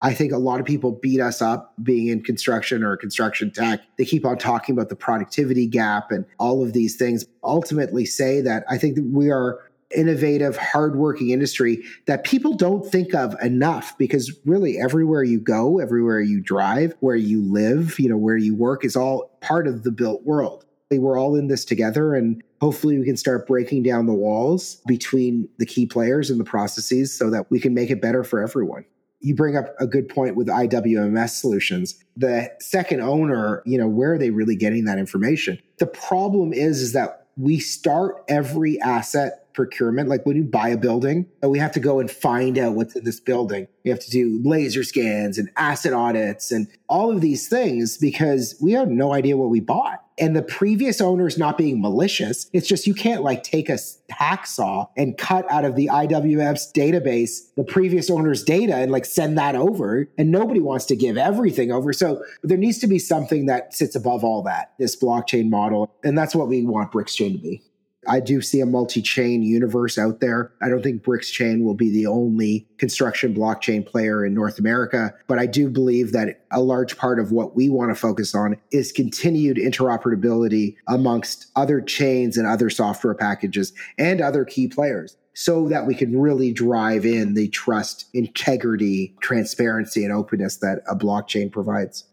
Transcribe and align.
I 0.00 0.14
think 0.14 0.32
a 0.32 0.38
lot 0.38 0.60
of 0.60 0.66
people 0.66 0.92
beat 0.92 1.20
us 1.20 1.42
up 1.42 1.74
being 1.82 2.06
in 2.06 2.22
construction 2.22 2.84
or 2.84 2.96
construction 2.96 3.50
tech. 3.50 3.80
They 3.96 4.04
keep 4.04 4.24
on 4.24 4.38
talking 4.38 4.72
about 4.72 4.90
the 4.90 4.96
productivity 4.96 5.66
gap 5.66 6.12
and 6.12 6.24
all 6.38 6.62
of 6.62 6.72
these 6.72 6.96
things. 6.96 7.24
Ultimately, 7.42 8.04
say 8.04 8.40
that 8.42 8.64
I 8.70 8.78
think 8.78 8.94
that 8.94 9.04
we 9.04 9.30
are 9.30 9.58
innovative, 9.96 10.56
hardworking 10.56 11.30
industry 11.30 11.82
that 12.06 12.22
people 12.22 12.54
don't 12.54 12.86
think 12.86 13.14
of 13.14 13.34
enough 13.42 13.96
because 13.98 14.30
really 14.44 14.78
everywhere 14.78 15.24
you 15.24 15.40
go, 15.40 15.78
everywhere 15.78 16.20
you 16.20 16.40
drive, 16.40 16.94
where 17.00 17.16
you 17.16 17.42
live, 17.42 17.98
you 17.98 18.08
know, 18.08 18.16
where 18.16 18.36
you 18.36 18.54
work 18.54 18.84
is 18.84 18.94
all 18.94 19.36
part 19.40 19.66
of 19.66 19.82
the 19.82 19.90
built 19.90 20.22
world. 20.24 20.64
We're 20.90 21.18
all 21.18 21.34
in 21.34 21.48
this 21.48 21.64
together 21.64 22.14
and 22.14 22.42
hopefully 22.60 22.98
we 22.98 23.04
can 23.04 23.16
start 23.16 23.46
breaking 23.46 23.82
down 23.82 24.06
the 24.06 24.14
walls 24.14 24.76
between 24.86 25.48
the 25.58 25.66
key 25.66 25.86
players 25.86 26.30
and 26.30 26.38
the 26.38 26.44
processes 26.44 27.12
so 27.12 27.30
that 27.30 27.50
we 27.50 27.58
can 27.58 27.74
make 27.74 27.90
it 27.90 28.00
better 28.00 28.24
for 28.24 28.42
everyone 28.42 28.84
you 29.20 29.34
bring 29.34 29.56
up 29.56 29.74
a 29.80 29.86
good 29.86 30.08
point 30.08 30.36
with 30.36 30.46
IWMS 30.46 31.30
solutions. 31.30 32.02
The 32.16 32.50
second 32.60 33.00
owner, 33.00 33.62
you 33.66 33.78
know, 33.78 33.88
where 33.88 34.12
are 34.12 34.18
they 34.18 34.30
really 34.30 34.56
getting 34.56 34.84
that 34.84 34.98
information? 34.98 35.58
The 35.78 35.86
problem 35.86 36.52
is, 36.52 36.80
is 36.80 36.92
that 36.92 37.26
we 37.36 37.58
start 37.60 38.24
every 38.28 38.80
asset 38.80 39.52
procurement. 39.54 40.08
Like 40.08 40.24
when 40.24 40.36
you 40.36 40.44
buy 40.44 40.68
a 40.68 40.76
building, 40.76 41.26
we 41.42 41.58
have 41.58 41.72
to 41.72 41.80
go 41.80 41.98
and 41.98 42.08
find 42.10 42.58
out 42.58 42.74
what's 42.74 42.94
in 42.94 43.04
this 43.04 43.18
building. 43.18 43.66
We 43.84 43.90
have 43.90 43.98
to 44.00 44.10
do 44.10 44.40
laser 44.44 44.84
scans 44.84 45.36
and 45.36 45.50
asset 45.56 45.92
audits 45.92 46.52
and 46.52 46.68
all 46.88 47.10
of 47.10 47.20
these 47.20 47.48
things 47.48 47.98
because 47.98 48.54
we 48.60 48.72
have 48.72 48.88
no 48.88 49.12
idea 49.12 49.36
what 49.36 49.50
we 49.50 49.60
bought. 49.60 50.04
And 50.20 50.34
the 50.34 50.42
previous 50.42 51.00
owner 51.00 51.26
is 51.26 51.38
not 51.38 51.58
being 51.58 51.80
malicious. 51.80 52.48
It's 52.52 52.66
just 52.66 52.86
you 52.86 52.94
can't 52.94 53.22
like 53.22 53.42
take 53.42 53.68
a 53.68 53.78
hacksaw 54.10 54.88
and 54.96 55.16
cut 55.16 55.50
out 55.50 55.64
of 55.64 55.76
the 55.76 55.86
IWMS 55.86 56.72
database 56.72 57.54
the 57.56 57.64
previous 57.64 58.10
owner's 58.10 58.42
data 58.42 58.76
and 58.76 58.92
like 58.92 59.04
send 59.04 59.38
that 59.38 59.54
over. 59.54 60.08
And 60.16 60.30
nobody 60.30 60.60
wants 60.60 60.84
to 60.86 60.96
give 60.96 61.16
everything 61.16 61.72
over. 61.72 61.92
So 61.92 62.22
there 62.42 62.58
needs 62.58 62.78
to 62.78 62.86
be 62.86 62.98
something 62.98 63.46
that 63.46 63.74
sits 63.74 63.94
above 63.96 64.24
all 64.24 64.42
that, 64.44 64.72
this 64.78 64.96
blockchain 64.96 65.50
model. 65.50 65.92
And 66.04 66.16
that's 66.16 66.34
what 66.34 66.48
we 66.48 66.64
want 66.64 66.92
Brickschain 66.92 67.32
to 67.32 67.38
be. 67.38 67.62
I 68.08 68.20
do 68.20 68.40
see 68.40 68.60
a 68.60 68.66
multi 68.66 69.02
chain 69.02 69.42
universe 69.42 69.98
out 69.98 70.20
there. 70.20 70.52
I 70.62 70.68
don't 70.68 70.82
think 70.82 71.02
Brickschain 71.02 71.62
will 71.62 71.74
be 71.74 71.90
the 71.90 72.06
only 72.06 72.66
construction 72.78 73.34
blockchain 73.34 73.86
player 73.86 74.24
in 74.24 74.32
North 74.32 74.58
America, 74.58 75.14
but 75.26 75.38
I 75.38 75.46
do 75.46 75.68
believe 75.68 76.12
that 76.12 76.40
a 76.50 76.62
large 76.62 76.96
part 76.96 77.20
of 77.20 77.32
what 77.32 77.54
we 77.54 77.68
want 77.68 77.90
to 77.90 77.94
focus 77.94 78.34
on 78.34 78.56
is 78.72 78.92
continued 78.92 79.58
interoperability 79.58 80.76
amongst 80.86 81.50
other 81.54 81.80
chains 81.82 82.38
and 82.38 82.46
other 82.46 82.70
software 82.70 83.14
packages 83.14 83.74
and 83.98 84.20
other 84.20 84.44
key 84.44 84.68
players 84.68 85.16
so 85.34 85.68
that 85.68 85.86
we 85.86 85.94
can 85.94 86.18
really 86.18 86.52
drive 86.52 87.04
in 87.04 87.34
the 87.34 87.48
trust, 87.48 88.06
integrity, 88.14 89.14
transparency, 89.20 90.02
and 90.02 90.12
openness 90.12 90.56
that 90.56 90.82
a 90.88 90.96
blockchain 90.96 91.52
provides. 91.52 92.04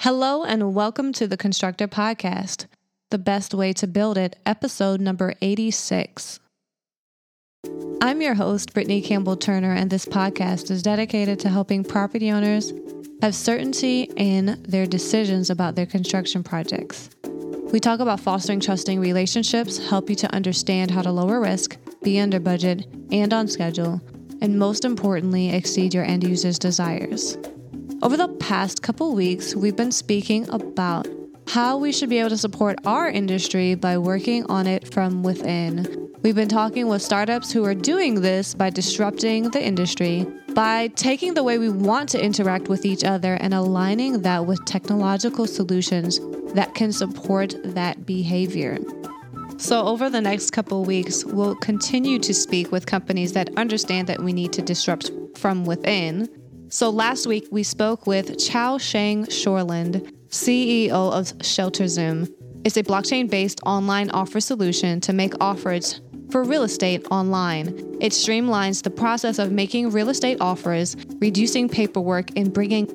Hello, 0.00 0.42
and 0.42 0.74
welcome 0.74 1.12
to 1.12 1.28
the 1.28 1.36
Constructrr 1.36 1.86
Podcast. 1.86 2.66
The 3.12 3.18
Best 3.18 3.52
Way 3.52 3.74
to 3.74 3.86
Build 3.86 4.16
It, 4.16 4.36
episode 4.46 4.98
number 4.98 5.34
86. 5.42 6.40
I'm 8.00 8.22
your 8.22 8.32
host, 8.32 8.72
Brittany 8.72 9.02
Campbell 9.02 9.36
Turner, 9.36 9.74
and 9.74 9.90
this 9.90 10.06
podcast 10.06 10.70
is 10.70 10.82
dedicated 10.82 11.38
to 11.40 11.50
helping 11.50 11.84
property 11.84 12.32
owners 12.32 12.72
have 13.20 13.34
certainty 13.34 14.10
in 14.16 14.64
their 14.66 14.86
decisions 14.86 15.50
about 15.50 15.74
their 15.74 15.84
construction 15.84 16.42
projects. 16.42 17.10
We 17.70 17.80
talk 17.80 18.00
about 18.00 18.18
fostering 18.18 18.60
trusting 18.60 18.98
relationships, 18.98 19.76
help 19.90 20.08
you 20.08 20.16
to 20.16 20.34
understand 20.34 20.90
how 20.90 21.02
to 21.02 21.12
lower 21.12 21.38
risk, 21.38 21.76
be 22.02 22.18
under 22.18 22.40
budget 22.40 22.86
and 23.10 23.34
on 23.34 23.46
schedule, 23.46 24.00
and 24.40 24.58
most 24.58 24.86
importantly, 24.86 25.50
exceed 25.50 25.92
your 25.92 26.04
end 26.04 26.24
user's 26.24 26.58
desires. 26.58 27.36
Over 28.02 28.16
the 28.16 28.28
past 28.40 28.82
couple 28.82 29.14
weeks, 29.14 29.54
we've 29.54 29.76
been 29.76 29.92
speaking 29.92 30.48
about 30.48 31.06
how 31.48 31.76
we 31.76 31.92
should 31.92 32.08
be 32.08 32.18
able 32.18 32.30
to 32.30 32.36
support 32.36 32.78
our 32.84 33.08
industry 33.08 33.74
by 33.74 33.98
working 33.98 34.44
on 34.46 34.66
it 34.66 34.92
from 34.92 35.22
within. 35.22 36.10
We've 36.22 36.36
been 36.36 36.48
talking 36.48 36.86
with 36.86 37.02
startups 37.02 37.50
who 37.50 37.64
are 37.64 37.74
doing 37.74 38.20
this 38.20 38.54
by 38.54 38.70
disrupting 38.70 39.50
the 39.50 39.62
industry, 39.62 40.24
by 40.54 40.88
taking 40.94 41.34
the 41.34 41.42
way 41.42 41.58
we 41.58 41.68
want 41.68 42.08
to 42.10 42.24
interact 42.24 42.68
with 42.68 42.84
each 42.84 43.02
other 43.02 43.34
and 43.34 43.52
aligning 43.52 44.22
that 44.22 44.46
with 44.46 44.64
technological 44.64 45.46
solutions 45.46 46.20
that 46.54 46.74
can 46.74 46.92
support 46.92 47.54
that 47.64 48.06
behavior. 48.06 48.78
So, 49.58 49.84
over 49.84 50.10
the 50.10 50.20
next 50.20 50.50
couple 50.50 50.84
weeks, 50.84 51.24
we'll 51.24 51.56
continue 51.56 52.18
to 52.20 52.34
speak 52.34 52.72
with 52.72 52.86
companies 52.86 53.32
that 53.32 53.50
understand 53.56 54.08
that 54.08 54.22
we 54.22 54.32
need 54.32 54.52
to 54.54 54.62
disrupt 54.62 55.10
from 55.36 55.64
within. 55.64 56.28
So, 56.68 56.90
last 56.90 57.26
week 57.26 57.48
we 57.50 57.62
spoke 57.62 58.06
with 58.06 58.38
Chao 58.38 58.78
Cheng-Shorland, 58.78 60.11
CEO 60.32 60.90
of 60.90 61.26
ShelterZoom, 61.38 62.32
is 62.64 62.78
a 62.78 62.82
blockchain 62.82 63.28
based 63.28 63.60
online 63.66 64.10
offer 64.10 64.40
solution 64.40 64.98
to 65.02 65.12
make 65.12 65.34
offers 65.42 66.00
for 66.30 66.42
real 66.42 66.62
estate 66.62 67.06
online. 67.10 67.68
It 68.00 68.12
streamlines 68.12 68.82
the 68.82 68.88
process 68.88 69.38
of 69.38 69.52
making 69.52 69.90
real 69.90 70.08
estate 70.08 70.38
offers, 70.40 70.96
reducing 71.20 71.68
paperwork, 71.68 72.30
and 72.34 72.50
bringing 72.50 72.86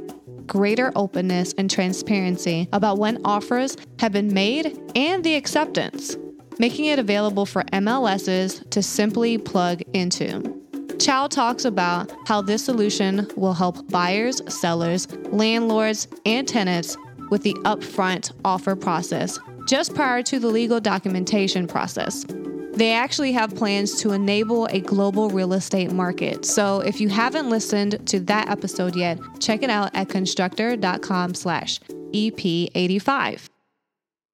greater 0.47 0.91
openness 0.95 1.53
and 1.59 1.69
transparency 1.69 2.67
about 2.73 2.97
when 2.97 3.21
offers 3.23 3.77
have 3.99 4.11
been 4.13 4.33
made 4.33 4.75
and 4.95 5.23
the 5.23 5.35
acceptance, 5.35 6.17
making 6.57 6.85
it 6.85 6.97
available 6.97 7.45
for 7.45 7.61
MLSs 7.65 8.67
to 8.71 8.81
simply 8.81 9.37
plug 9.37 9.83
into. 9.93 10.55
Chao 10.97 11.27
talks 11.27 11.65
about 11.65 12.11
how 12.25 12.41
this 12.41 12.65
solution 12.65 13.27
will 13.35 13.53
help 13.53 13.87
buyers, 13.91 14.41
sellers, 14.51 15.07
landlords, 15.25 16.07
and 16.25 16.47
tenants 16.47 16.97
with 17.29 17.43
the 17.43 17.53
upfront 17.65 18.31
offer 18.45 18.75
process 18.75 19.39
just 19.67 19.93
prior 19.93 20.23
to 20.23 20.39
the 20.39 20.47
legal 20.47 20.79
documentation 20.79 21.67
process. 21.67 22.25
They 22.73 22.91
actually 22.91 23.31
have 23.31 23.55
plans 23.55 23.99
to 24.01 24.11
enable 24.11 24.67
a 24.67 24.79
global 24.79 25.29
real 25.29 25.53
estate 25.53 25.91
market. 25.91 26.45
So 26.45 26.81
if 26.81 27.01
you 27.01 27.09
haven't 27.09 27.49
listened 27.49 28.07
to 28.07 28.19
that 28.21 28.49
episode 28.49 28.95
yet, 28.95 29.19
check 29.39 29.63
it 29.63 29.69
out 29.71 29.89
at 29.95 30.09
constructrr.com 30.09 31.33
slash 31.33 31.79
EP85. 32.13 33.49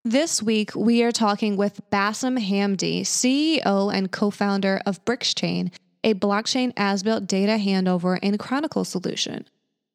This 0.06 0.44
week, 0.44 0.75
we 0.75 1.02
are 1.04 1.14
talking 1.14 1.56
with 1.56 1.80
Bassem 1.90 2.38
Hamdy, 2.38 3.04
CEO 3.04 3.94
and 3.94 4.12
co 4.12 4.30
founder 4.30 4.81
of 4.86 5.04
Brickschain, 5.06 5.72
a 6.04 6.14
blockchain 6.14 6.74
as 6.75 7.04
built 7.04 7.25
data 7.25 7.54
handover 7.54 8.20
and 8.22 8.38
chronicle 8.38 8.84
solution. 8.84 9.48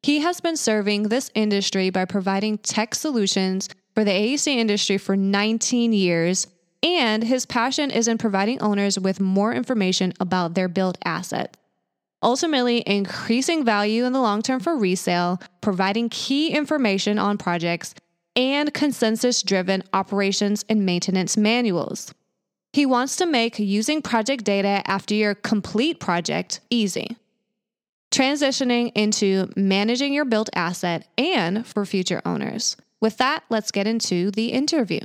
He 0.02 0.20
has 0.20 0.40
been 0.40 0.56
serving 0.56 1.04
this 1.04 1.30
industry 1.34 1.90
by 1.90 2.04
providing 2.04 2.58
tech 2.58 2.94
solutions 2.94 3.68
for 3.94 4.04
the 4.04 4.10
AEC 4.12 4.46
industry 4.46 4.96
for 4.96 5.16
19 5.16 5.92
years, 5.92 6.46
and 6.82 7.24
his 7.24 7.46
passion 7.46 7.90
is 7.90 8.06
in 8.06 8.16
providing 8.16 8.62
owners 8.62 8.98
with 8.98 9.20
more 9.20 9.52
information 9.52 10.12
about 10.20 10.54
their 10.54 10.68
built 10.68 10.98
asset. 11.04 11.56
Ultimately, 12.22 12.82
increasing 12.86 13.64
value 13.64 14.04
in 14.04 14.12
the 14.12 14.20
long 14.20 14.42
term 14.42 14.60
for 14.60 14.76
resale, 14.76 15.40
providing 15.60 16.08
key 16.08 16.50
information 16.50 17.18
on 17.18 17.38
projects, 17.38 17.94
and 18.36 18.72
consensus 18.72 19.42
driven 19.42 19.82
operations 19.92 20.64
and 20.68 20.86
maintenance 20.86 21.36
manuals. 21.36 22.14
He 22.72 22.86
wants 22.86 23.16
to 23.16 23.26
make 23.26 23.58
using 23.58 24.02
project 24.02 24.44
data 24.44 24.82
after 24.86 25.14
your 25.14 25.34
complete 25.34 25.98
project 25.98 26.60
easy 26.70 27.16
transitioning 28.10 28.92
into 28.94 29.50
managing 29.56 30.12
your 30.12 30.24
built 30.24 30.48
asset 30.54 31.06
and 31.16 31.66
for 31.66 31.84
future 31.84 32.22
owners. 32.24 32.76
With 33.00 33.18
that, 33.18 33.44
let's 33.48 33.70
get 33.70 33.86
into 33.86 34.30
the 34.30 34.48
interview. 34.48 35.00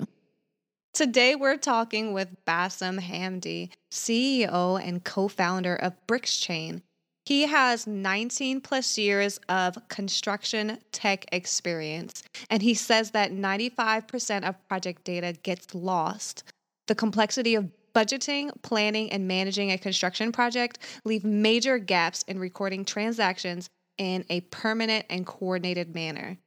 Today, 0.94 1.36
we're 1.36 1.58
talking 1.58 2.14
with 2.14 2.36
Bassem 2.46 3.00
Hamdy, 3.00 3.70
CEO 3.92 4.80
and 4.80 5.04
co 5.04 5.28
founder 5.28 5.76
of 5.76 5.94
Brickschain. 6.08 6.82
He 7.26 7.48
has 7.48 7.88
19 7.88 8.62
plus 8.62 8.98
years 8.98 9.40
of 9.50 9.78
construction 9.88 10.78
tech 10.92 11.26
experience, 11.32 12.22
and 12.50 12.62
he 12.62 12.74
says 12.74 13.12
that 13.12 13.32
95% 13.32 14.48
of 14.48 14.68
project 14.68 15.04
data 15.04 15.34
gets 15.42 15.74
lost. 15.74 16.44
The 16.88 16.96
complexity 16.96 17.56
of 17.56 17.72
budgeting, 17.94 18.52
planning, 18.62 19.12
and 19.12 19.28
managing 19.28 19.72
a 19.72 19.78
construction 19.78 20.32
project 20.32 20.80
leave 21.06 21.24
major 21.24 21.78
gaps 21.78 22.24
in 22.24 22.40
recording 22.40 22.86
transactions 22.86 23.70
in 23.98 24.26
a 24.30 24.42
permanent 24.42 25.06
and 25.10 25.26
coordinated 25.26 25.94
manner. 25.94 26.38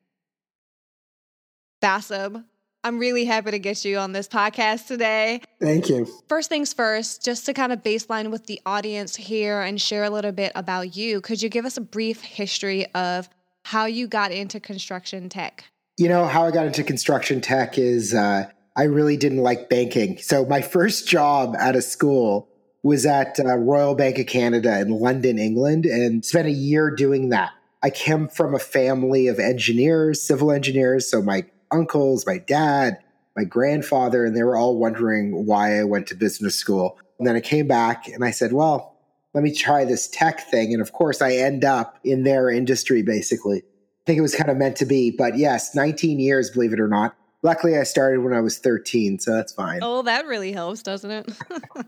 Bassem, 1.82 2.44
I'm 2.82 2.98
really 2.98 3.24
happy 3.24 3.50
to 3.50 3.58
get 3.58 3.84
you 3.84 3.98
on 3.98 4.12
this 4.12 4.28
podcast 4.28 4.86
today. 4.86 5.40
Thank 5.60 5.88
you. 5.88 6.06
First 6.28 6.48
things 6.48 6.72
first, 6.72 7.24
just 7.24 7.46
to 7.46 7.52
kind 7.52 7.72
of 7.72 7.82
baseline 7.82 8.30
with 8.30 8.46
the 8.46 8.60
audience 8.64 9.16
here 9.16 9.60
and 9.60 9.80
share 9.80 10.04
a 10.04 10.10
little 10.10 10.32
bit 10.32 10.52
about 10.54 10.96
you, 10.96 11.20
could 11.20 11.42
you 11.42 11.48
give 11.48 11.64
us 11.64 11.76
a 11.76 11.80
brief 11.80 12.22
history 12.22 12.86
of 12.94 13.28
how 13.64 13.86
you 13.86 14.06
got 14.06 14.30
into 14.30 14.60
construction 14.60 15.28
tech? 15.28 15.64
You 15.96 16.08
know, 16.08 16.26
how 16.26 16.44
I 16.44 16.50
got 16.52 16.66
into 16.66 16.84
construction 16.84 17.40
tech 17.40 17.76
is 17.78 18.14
uh, 18.14 18.48
I 18.76 18.84
really 18.84 19.16
didn't 19.16 19.38
like 19.38 19.70
banking. 19.70 20.18
So 20.18 20.44
my 20.44 20.60
first 20.60 21.08
job 21.08 21.56
at 21.58 21.74
a 21.74 21.82
school 21.82 22.48
was 22.82 23.06
at 23.06 23.40
uh, 23.40 23.56
Royal 23.56 23.94
Bank 23.94 24.18
of 24.18 24.26
Canada 24.26 24.78
in 24.80 24.90
London, 24.90 25.38
England, 25.38 25.86
and 25.86 26.24
spent 26.24 26.46
a 26.46 26.52
year 26.52 26.90
doing 26.90 27.30
that. 27.30 27.52
I 27.82 27.90
came 27.90 28.28
from 28.28 28.54
a 28.54 28.58
family 28.58 29.28
of 29.28 29.38
engineers, 29.38 30.20
civil 30.20 30.52
engineers. 30.52 31.10
So 31.10 31.22
my 31.22 31.46
uncles, 31.70 32.26
my 32.26 32.38
dad, 32.38 32.98
my 33.34 33.44
grandfather, 33.44 34.24
and 34.24 34.36
they 34.36 34.42
were 34.42 34.56
all 34.56 34.76
wondering 34.76 35.46
why 35.46 35.80
I 35.80 35.84
went 35.84 36.06
to 36.08 36.14
business 36.14 36.54
school. 36.54 36.98
And 37.18 37.26
then 37.26 37.34
I 37.34 37.40
came 37.40 37.66
back 37.66 38.08
and 38.08 38.24
I 38.24 38.30
said, 38.30 38.52
well, 38.52 38.96
let 39.34 39.42
me 39.42 39.54
try 39.54 39.84
this 39.84 40.08
tech 40.08 40.48
thing. 40.50 40.72
And 40.72 40.82
of 40.82 40.92
course, 40.92 41.20
I 41.20 41.32
end 41.32 41.64
up 41.64 41.98
in 42.04 42.24
their 42.24 42.50
industry 42.50 43.02
basically. 43.02 43.58
I 43.58 44.04
think 44.06 44.18
it 44.18 44.22
was 44.22 44.34
kind 44.34 44.50
of 44.50 44.56
meant 44.56 44.76
to 44.76 44.86
be. 44.86 45.10
But 45.10 45.36
yes, 45.36 45.74
19 45.74 46.18
years, 46.20 46.50
believe 46.50 46.72
it 46.72 46.80
or 46.80 46.88
not. 46.88 47.16
Luckily, 47.46 47.78
I 47.78 47.84
started 47.84 48.24
when 48.24 48.32
I 48.32 48.40
was 48.40 48.58
13, 48.58 49.20
so 49.20 49.32
that's 49.32 49.52
fine. 49.52 49.78
Oh, 49.80 50.02
that 50.02 50.26
really 50.26 50.50
helps, 50.50 50.82
doesn't 50.82 51.12
it? 51.12 51.32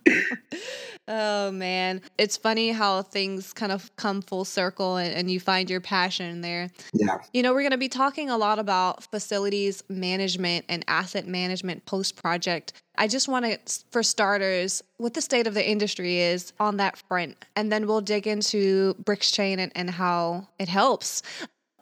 oh, 1.08 1.50
man. 1.50 2.00
It's 2.16 2.37
funny 2.37 2.70
how 2.70 3.02
things 3.02 3.52
kind 3.52 3.72
of 3.72 3.90
come 3.96 4.22
full 4.22 4.44
circle 4.44 4.99
and, 4.99 5.12
and 5.12 5.28
you 5.28 5.40
find 5.40 5.69
your 5.69 5.81
passion 5.81 6.43
there. 6.43 6.70
Yeah. 6.93 7.19
You 7.32 7.43
know, 7.43 7.52
we're 7.52 7.62
going 7.62 7.72
to 7.72 7.76
be 7.76 7.88
talking 7.88 8.31
a 8.31 8.38
lot 8.38 8.60
about 8.60 9.02
facilities 9.10 9.82
management 9.88 10.64
and 10.69 10.84
asset 10.87 11.26
management 11.26 11.84
post 11.87 12.14
project. 12.14 12.72
I 12.96 13.08
just 13.08 13.26
want 13.26 13.44
to, 13.44 13.58
for 13.90 14.05
starters, 14.05 14.81
what 14.99 15.14
the 15.14 15.20
state 15.20 15.49
of 15.49 15.55
the 15.55 15.69
industry 15.69 16.19
is 16.19 16.52
on 16.60 16.76
that 16.76 16.99
front. 17.08 17.44
And 17.56 17.72
then 17.72 17.88
we'll 17.88 18.00
dig 18.00 18.28
into 18.28 18.94
Brickschain 19.02 19.58
and, 19.58 19.72
and 19.75 19.90
how 19.90 20.46
it 20.60 20.69
helps 20.69 21.25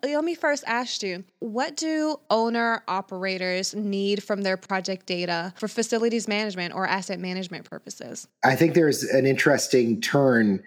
let 0.03 0.25
me 0.25 0.35
first 0.35 0.65
ask 0.67 1.03
you 1.03 1.25
what 1.41 1.77
do 1.77 2.19
owner 2.31 2.83
operators 2.89 3.75
need 3.75 4.23
from 4.23 4.43
their 4.43 4.57
project 4.57 5.07
data 5.07 5.53
for 5.57 5.69
facilities 5.69 6.29
management 6.29 6.75
or 6.75 6.87
asset 6.87 7.19
management 7.19 7.69
purposes? 7.69 8.29
I 8.45 8.57
think 8.57 8.75
there's 8.75 9.03
an 9.05 9.27
interesting 9.27 10.01
turn 10.01 10.63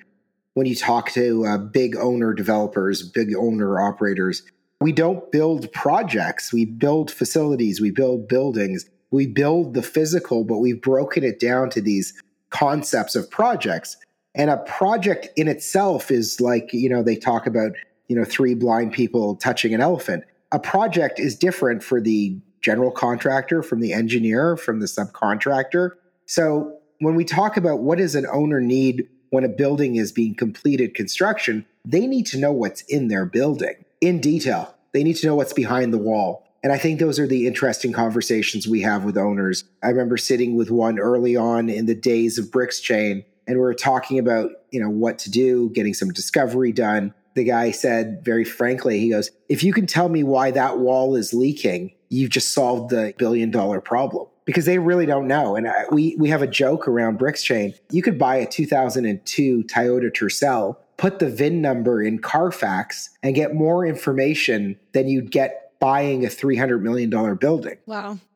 when 0.53 0.65
you 0.65 0.75
talk 0.75 1.11
to 1.11 1.45
uh, 1.45 1.57
big 1.57 1.95
owner 1.95 2.33
developers, 2.33 3.03
big 3.03 3.35
owner 3.35 3.79
operators. 3.79 4.43
We 4.81 4.91
don't 4.91 5.31
build 5.31 5.71
projects, 5.73 6.53
we 6.53 6.65
build 6.65 7.11
facilities, 7.11 7.81
we 7.81 7.91
build 7.91 8.27
buildings, 8.27 8.89
we 9.11 9.27
build 9.27 9.73
the 9.73 9.81
physical, 9.81 10.43
but 10.43 10.59
we've 10.59 10.81
broken 10.81 11.23
it 11.23 11.39
down 11.39 11.69
to 11.71 11.81
these 11.81 12.21
concepts 12.49 13.15
of 13.15 13.29
projects. 13.29 13.97
And 14.35 14.49
a 14.49 14.57
project 14.57 15.27
in 15.35 15.47
itself 15.47 16.11
is 16.11 16.39
like, 16.39 16.71
you 16.71 16.89
know, 16.89 17.03
they 17.03 17.15
talk 17.15 17.45
about 17.45 17.73
you 18.09 18.15
know, 18.15 18.25
three 18.25 18.55
blind 18.55 18.91
people 18.91 19.35
touching 19.35 19.73
an 19.73 19.79
elephant. 19.79 20.25
A 20.51 20.59
project 20.59 21.19
is 21.19 21.37
different 21.37 21.81
for 21.81 22.01
the 22.01 22.37
general 22.59 22.91
contractor, 22.91 23.63
from 23.63 23.79
the 23.79 23.93
engineer, 23.93 24.57
from 24.57 24.79
the 24.81 24.87
subcontractor. 24.87 25.91
So 26.25 26.79
when 26.99 27.15
we 27.15 27.23
talk 27.23 27.55
about 27.55 27.79
what 27.79 27.99
does 27.99 28.15
an 28.15 28.25
owner 28.29 28.59
need 28.59 29.07
when 29.29 29.43
a 29.43 29.49
building 29.49 29.95
is 29.95 30.11
being 30.11 30.35
completed 30.35 30.95
construction, 30.95 31.65
they 31.85 32.07
need 32.07 32.25
to 32.27 32.37
know 32.37 32.51
what's 32.51 32.81
in 32.81 33.07
their 33.07 33.25
building 33.25 33.85
in 34.01 34.19
detail. 34.19 34.75
They 34.91 35.03
need 35.03 35.17
to 35.17 35.27
know 35.27 35.35
what's 35.35 35.53
behind 35.53 35.93
the 35.93 35.99
wall. 35.99 36.45
And 36.63 36.73
I 36.73 36.77
think 36.77 36.99
those 36.99 37.19
are 37.19 37.27
the 37.27 37.47
interesting 37.47 37.93
conversations 37.93 38.67
we 38.67 38.81
have 38.81 39.05
with 39.05 39.17
owners. 39.17 39.63
I 39.81 39.89
remember 39.89 40.17
sitting 40.17 40.57
with 40.57 40.71
one 40.71 40.99
early 40.99 41.35
on 41.35 41.69
in 41.69 41.85
the 41.85 41.95
days 41.95 42.37
of 42.37 42.47
Brickschain, 42.47 43.23
and 43.47 43.57
we 43.57 43.61
were 43.61 43.73
talking 43.73 44.19
about, 44.19 44.51
you 44.71 44.81
know, 44.81 44.89
what 44.89 45.19
to 45.19 45.31
do, 45.31 45.69
getting 45.69 45.93
some 45.93 46.09
discovery 46.09 46.71
done 46.71 47.13
the 47.39 47.45
guy 47.45 47.71
said 47.71 48.21
very 48.23 48.43
frankly, 48.43 48.99
he 48.99 49.09
goes, 49.09 49.31
if 49.47 49.63
you 49.63 49.71
can 49.71 49.87
tell 49.87 50.09
me 50.09 50.23
why 50.23 50.51
that 50.51 50.77
wall 50.77 51.15
is 51.15 51.33
leaking, 51.33 51.93
you've 52.09 52.31
just 52.31 52.51
solved 52.53 52.89
the 52.89 53.13
billion 53.17 53.49
dollar 53.49 53.79
problem 53.79 54.27
because 54.43 54.65
they 54.65 54.77
really 54.77 55.05
don't 55.05 55.25
know. 55.25 55.55
And 55.55 55.69
I, 55.69 55.85
we, 55.89 56.17
we 56.19 56.27
have 56.29 56.41
a 56.41 56.47
joke 56.47 56.85
around 56.85 57.17
Brickschain. 57.17 57.73
You 57.91 58.01
could 58.01 58.19
buy 58.19 58.35
a 58.35 58.45
2002 58.45 59.63
Toyota 59.63 60.13
Tercel, 60.13 60.77
put 60.97 61.19
the 61.19 61.29
VIN 61.29 61.61
number 61.61 62.03
in 62.03 62.19
Carfax 62.19 63.09
and 63.23 63.33
get 63.35 63.55
more 63.55 63.85
information 63.85 64.77
than 64.91 65.07
you'd 65.07 65.31
get 65.31 65.79
buying 65.79 66.25
a 66.25 66.27
$300 66.27 66.81
million 66.81 67.09
building. 67.37 67.77
Wow. 67.85 68.19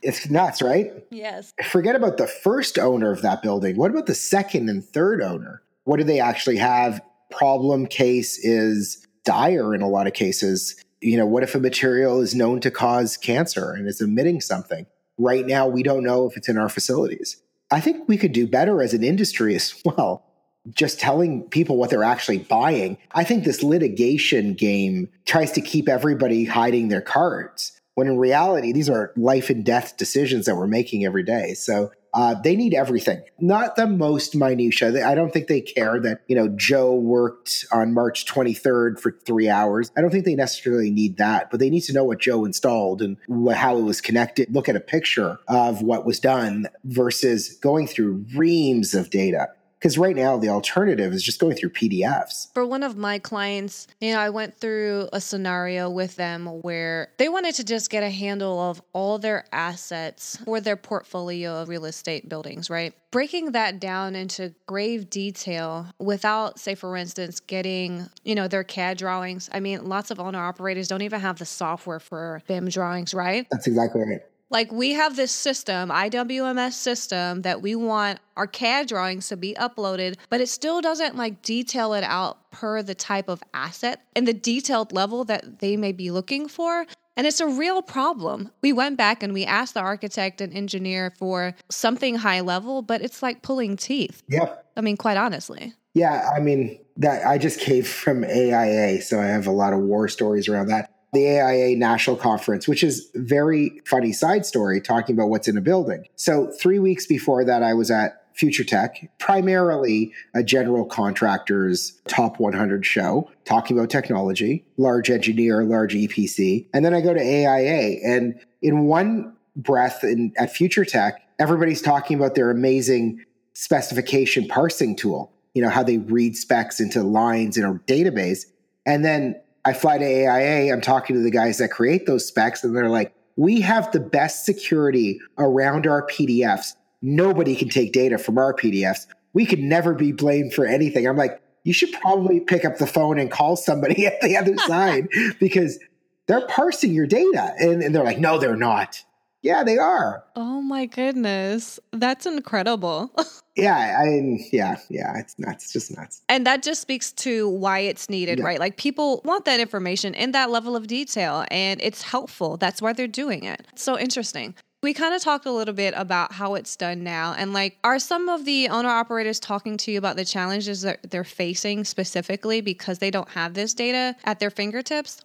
it's 0.00 0.30
nuts, 0.30 0.62
right? 0.62 0.92
Yes. 1.10 1.52
Forget 1.64 1.96
about 1.96 2.18
the 2.18 2.28
first 2.28 2.78
owner 2.78 3.10
of 3.10 3.22
that 3.22 3.42
building. 3.42 3.76
What 3.76 3.90
about 3.90 4.06
the 4.06 4.14
second 4.14 4.68
and 4.68 4.84
third 4.84 5.20
owner? 5.20 5.60
What 5.82 5.96
do 5.96 6.04
they 6.04 6.20
actually 6.20 6.58
have 6.58 7.00
problem 7.32 7.86
case 7.86 8.38
is 8.38 9.06
dire 9.24 9.74
in 9.74 9.82
a 9.82 9.88
lot 9.88 10.06
of 10.06 10.12
cases. 10.12 10.76
You 11.00 11.16
know, 11.16 11.26
what 11.26 11.42
if 11.42 11.54
a 11.54 11.60
material 11.60 12.20
is 12.20 12.34
known 12.34 12.60
to 12.60 12.70
cause 12.70 13.16
cancer 13.16 13.72
and 13.72 13.88
is 13.88 14.00
emitting 14.00 14.40
something? 14.40 14.86
Right 15.18 15.46
now, 15.46 15.66
we 15.66 15.82
don't 15.82 16.04
know 16.04 16.26
if 16.26 16.36
it's 16.36 16.48
in 16.48 16.58
our 16.58 16.68
facilities. 16.68 17.36
I 17.70 17.80
think 17.80 18.08
we 18.08 18.16
could 18.16 18.32
do 18.32 18.46
better 18.46 18.82
as 18.82 18.94
an 18.94 19.02
industry 19.02 19.54
as 19.54 19.74
well. 19.84 20.24
Just 20.70 21.00
telling 21.00 21.42
people 21.48 21.76
what 21.76 21.90
they're 21.90 22.04
actually 22.04 22.38
buying. 22.38 22.96
I 23.10 23.24
think 23.24 23.42
this 23.42 23.64
litigation 23.64 24.54
game 24.54 25.08
tries 25.24 25.50
to 25.52 25.60
keep 25.60 25.88
everybody 25.88 26.44
hiding 26.44 26.86
their 26.86 27.00
cards 27.00 27.72
when 27.94 28.06
in 28.06 28.18
reality, 28.18 28.72
these 28.72 28.88
are 28.88 29.12
life 29.16 29.50
and 29.50 29.64
death 29.64 29.96
decisions 29.96 30.46
that 30.46 30.56
we're 30.56 30.66
making 30.66 31.04
every 31.04 31.22
day. 31.22 31.54
So 31.54 31.92
uh, 32.14 32.34
they 32.34 32.56
need 32.56 32.74
everything, 32.74 33.22
not 33.40 33.76
the 33.76 33.86
most 33.86 34.34
minutia. 34.34 35.06
I 35.06 35.14
don't 35.14 35.32
think 35.32 35.48
they 35.48 35.60
care 35.60 35.98
that 36.00 36.22
you 36.26 36.36
know 36.36 36.48
Joe 36.48 36.94
worked 36.94 37.64
on 37.72 37.94
March 37.94 38.26
23rd 38.26 39.00
for 39.00 39.12
three 39.24 39.48
hours. 39.48 39.90
I 39.96 40.00
don't 40.00 40.10
think 40.10 40.24
they 40.24 40.34
necessarily 40.34 40.90
need 40.90 41.16
that, 41.16 41.50
but 41.50 41.60
they 41.60 41.70
need 41.70 41.82
to 41.82 41.92
know 41.92 42.04
what 42.04 42.20
Joe 42.20 42.44
installed 42.44 43.02
and 43.02 43.16
how 43.54 43.78
it 43.78 43.82
was 43.82 44.00
connected. 44.00 44.52
Look 44.54 44.68
at 44.68 44.76
a 44.76 44.80
picture 44.80 45.38
of 45.48 45.82
what 45.82 46.04
was 46.04 46.20
done 46.20 46.68
versus 46.84 47.54
going 47.54 47.86
through 47.86 48.26
reams 48.34 48.94
of 48.94 49.10
data. 49.10 49.48
Because 49.82 49.98
right 49.98 50.14
now, 50.14 50.36
the 50.36 50.48
alternative 50.48 51.12
is 51.12 51.24
just 51.24 51.40
going 51.40 51.56
through 51.56 51.70
PDFs. 51.70 52.54
For 52.54 52.64
one 52.64 52.84
of 52.84 52.96
my 52.96 53.18
clients, 53.18 53.88
you 54.00 54.12
know, 54.12 54.20
I 54.20 54.30
went 54.30 54.56
through 54.56 55.08
a 55.12 55.20
scenario 55.20 55.90
with 55.90 56.14
them 56.14 56.46
where 56.62 57.10
they 57.18 57.28
wanted 57.28 57.56
to 57.56 57.64
just 57.64 57.90
get 57.90 58.04
a 58.04 58.08
handle 58.08 58.60
of 58.60 58.80
all 58.92 59.18
their 59.18 59.44
assets 59.50 60.38
for 60.44 60.60
their 60.60 60.76
portfolio 60.76 61.60
of 61.60 61.68
real 61.68 61.84
estate 61.84 62.28
buildings, 62.28 62.70
right? 62.70 62.94
Breaking 63.10 63.52
that 63.52 63.80
down 63.80 64.14
into 64.14 64.54
grave 64.66 65.10
detail 65.10 65.88
without, 65.98 66.60
say, 66.60 66.76
for 66.76 66.96
instance, 66.96 67.40
getting, 67.40 68.06
you 68.22 68.36
know, 68.36 68.46
their 68.46 68.62
CAD 68.62 68.98
drawings. 68.98 69.50
I 69.52 69.58
mean, 69.58 69.88
lots 69.88 70.12
of 70.12 70.20
owner 70.20 70.38
operators 70.38 70.86
don't 70.86 71.02
even 71.02 71.20
have 71.20 71.40
the 71.40 71.44
software 71.44 71.98
for 71.98 72.40
BIM 72.46 72.68
drawings, 72.68 73.14
right? 73.14 73.48
That's 73.50 73.66
exactly 73.66 74.02
right. 74.02 74.20
Like 74.52 74.70
we 74.70 74.92
have 74.92 75.16
this 75.16 75.32
system, 75.32 75.88
IWMS 75.88 76.74
system, 76.74 77.40
that 77.40 77.62
we 77.62 77.74
want 77.74 78.20
our 78.36 78.46
CAD 78.46 78.86
drawings 78.86 79.28
to 79.28 79.36
be 79.38 79.54
uploaded, 79.54 80.16
but 80.28 80.42
it 80.42 80.48
still 80.48 80.82
doesn't 80.82 81.16
like 81.16 81.40
detail 81.40 81.94
it 81.94 82.04
out 82.04 82.50
per 82.50 82.82
the 82.82 82.94
type 82.94 83.30
of 83.30 83.42
asset 83.54 84.02
and 84.14 84.28
the 84.28 84.34
detailed 84.34 84.92
level 84.92 85.24
that 85.24 85.60
they 85.60 85.78
may 85.78 85.90
be 85.90 86.10
looking 86.10 86.48
for. 86.48 86.86
And 87.16 87.26
it's 87.26 87.40
a 87.40 87.48
real 87.48 87.80
problem. 87.80 88.50
We 88.60 88.74
went 88.74 88.98
back 88.98 89.22
and 89.22 89.32
we 89.32 89.46
asked 89.46 89.72
the 89.72 89.80
architect 89.80 90.42
and 90.42 90.52
engineer 90.52 91.14
for 91.18 91.54
something 91.70 92.16
high 92.16 92.40
level, 92.40 92.82
but 92.82 93.00
it's 93.00 93.22
like 93.22 93.40
pulling 93.40 93.78
teeth. 93.78 94.22
Yeah. 94.28 94.54
I 94.76 94.82
mean, 94.82 94.98
quite 94.98 95.16
honestly. 95.16 95.72
Yeah. 95.94 96.30
I 96.34 96.40
mean, 96.40 96.78
that 96.98 97.26
I 97.26 97.38
just 97.38 97.58
came 97.58 97.84
from 97.84 98.22
AIA, 98.22 99.00
so 99.00 99.18
I 99.18 99.26
have 99.26 99.46
a 99.46 99.50
lot 99.50 99.72
of 99.72 99.80
war 99.80 100.08
stories 100.08 100.46
around 100.46 100.66
that 100.68 100.91
the 101.12 101.38
AIA 101.38 101.76
National 101.76 102.16
Conference, 102.16 102.66
which 102.66 102.82
is 102.82 103.10
very 103.14 103.80
funny 103.84 104.12
side 104.12 104.46
story 104.46 104.80
talking 104.80 105.14
about 105.14 105.28
what's 105.28 105.46
in 105.46 105.56
a 105.56 105.60
building. 105.60 106.06
So 106.16 106.50
three 106.58 106.78
weeks 106.78 107.06
before 107.06 107.44
that, 107.44 107.62
I 107.62 107.74
was 107.74 107.90
at 107.90 108.22
Future 108.34 108.64
Tech, 108.64 109.10
primarily 109.18 110.12
a 110.34 110.42
general 110.42 110.86
contractor's 110.86 112.00
top 112.08 112.40
100 112.40 112.86
show, 112.86 113.30
talking 113.44 113.78
about 113.78 113.90
technology, 113.90 114.64
large 114.78 115.10
engineer, 115.10 115.64
large 115.64 115.94
EPC. 115.94 116.66
And 116.72 116.84
then 116.84 116.94
I 116.94 117.02
go 117.02 117.12
to 117.12 117.20
AIA, 117.20 117.98
and 118.02 118.40
in 118.62 118.84
one 118.86 119.36
breath 119.54 120.02
in, 120.02 120.32
at 120.38 120.50
Future 120.50 120.86
Tech, 120.86 121.20
everybody's 121.38 121.82
talking 121.82 122.16
about 122.16 122.34
their 122.34 122.50
amazing 122.50 123.22
specification 123.52 124.48
parsing 124.48 124.96
tool, 124.96 125.30
you 125.54 125.62
know, 125.62 125.68
how 125.68 125.82
they 125.82 125.98
read 125.98 126.36
specs 126.36 126.80
into 126.80 127.02
lines 127.02 127.58
in 127.58 127.64
a 127.64 127.74
database. 127.86 128.46
And 128.86 129.04
then 129.04 129.40
I 129.64 129.72
fly 129.72 129.98
to 129.98 130.04
AIA, 130.04 130.72
I'm 130.72 130.80
talking 130.80 131.14
to 131.16 131.22
the 131.22 131.30
guys 131.30 131.58
that 131.58 131.68
create 131.68 132.06
those 132.06 132.26
specs, 132.26 132.64
and 132.64 132.74
they're 132.74 132.88
like, 132.88 133.14
we 133.36 133.60
have 133.60 133.90
the 133.92 134.00
best 134.00 134.44
security 134.44 135.20
around 135.38 135.86
our 135.86 136.06
PDFs. 136.06 136.74
Nobody 137.00 137.56
can 137.56 137.68
take 137.68 137.92
data 137.92 138.18
from 138.18 138.38
our 138.38 138.54
PDFs. 138.54 139.06
We 139.32 139.46
could 139.46 139.60
never 139.60 139.94
be 139.94 140.12
blamed 140.12 140.52
for 140.52 140.66
anything. 140.66 141.06
I'm 141.06 141.16
like, 141.16 141.40
you 141.64 141.72
should 141.72 141.92
probably 141.92 142.40
pick 142.40 142.64
up 142.64 142.78
the 142.78 142.86
phone 142.86 143.18
and 143.18 143.30
call 143.30 143.56
somebody 143.56 144.06
at 144.06 144.20
the 144.20 144.36
other 144.36 144.56
side 144.66 145.08
because 145.40 145.78
they're 146.26 146.46
parsing 146.46 146.92
your 146.92 147.06
data. 147.06 147.54
And, 147.58 147.82
and 147.82 147.94
they're 147.94 148.04
like, 148.04 148.18
no, 148.18 148.38
they're 148.38 148.56
not. 148.56 149.02
Yeah, 149.42 149.64
they 149.64 149.76
are. 149.76 150.24
Oh 150.36 150.62
my 150.62 150.86
goodness. 150.86 151.80
That's 151.92 152.26
incredible. 152.26 153.10
yeah, 153.56 154.00
I 154.00 154.04
mean, 154.04 154.48
yeah, 154.52 154.76
yeah, 154.88 155.18
it's 155.18 155.36
nuts. 155.38 155.64
It's 155.64 155.72
just 155.72 155.96
nuts. 155.96 156.22
And 156.28 156.46
that 156.46 156.62
just 156.62 156.80
speaks 156.80 157.12
to 157.12 157.48
why 157.48 157.80
it's 157.80 158.08
needed, 158.08 158.38
yeah. 158.38 158.44
right? 158.44 158.60
Like 158.60 158.76
people 158.76 159.20
want 159.24 159.44
that 159.46 159.58
information 159.58 160.14
in 160.14 160.30
that 160.32 160.50
level 160.50 160.76
of 160.76 160.86
detail 160.86 161.44
and 161.50 161.80
it's 161.82 162.02
helpful. 162.02 162.56
That's 162.56 162.80
why 162.80 162.92
they're 162.92 163.08
doing 163.08 163.42
it. 163.42 163.66
It's 163.72 163.82
so 163.82 163.98
interesting. 163.98 164.54
We 164.82 164.94
kind 164.94 165.14
of 165.14 165.22
talked 165.22 165.46
a 165.46 165.52
little 165.52 165.74
bit 165.74 165.94
about 165.96 166.32
how 166.32 166.54
it's 166.54 166.74
done 166.74 167.04
now. 167.04 167.34
And 167.36 167.52
like, 167.52 167.78
are 167.84 168.00
some 168.00 168.28
of 168.28 168.44
the 168.44 168.68
owner 168.68 168.88
operators 168.88 169.38
talking 169.38 169.76
to 169.78 169.92
you 169.92 169.98
about 169.98 170.16
the 170.16 170.24
challenges 170.24 170.82
that 170.82 171.10
they're 171.10 171.22
facing 171.22 171.84
specifically 171.84 172.60
because 172.60 172.98
they 172.98 173.10
don't 173.10 173.28
have 173.30 173.54
this 173.54 173.74
data 173.74 174.16
at 174.24 174.40
their 174.40 174.50
fingertips? 174.50 175.24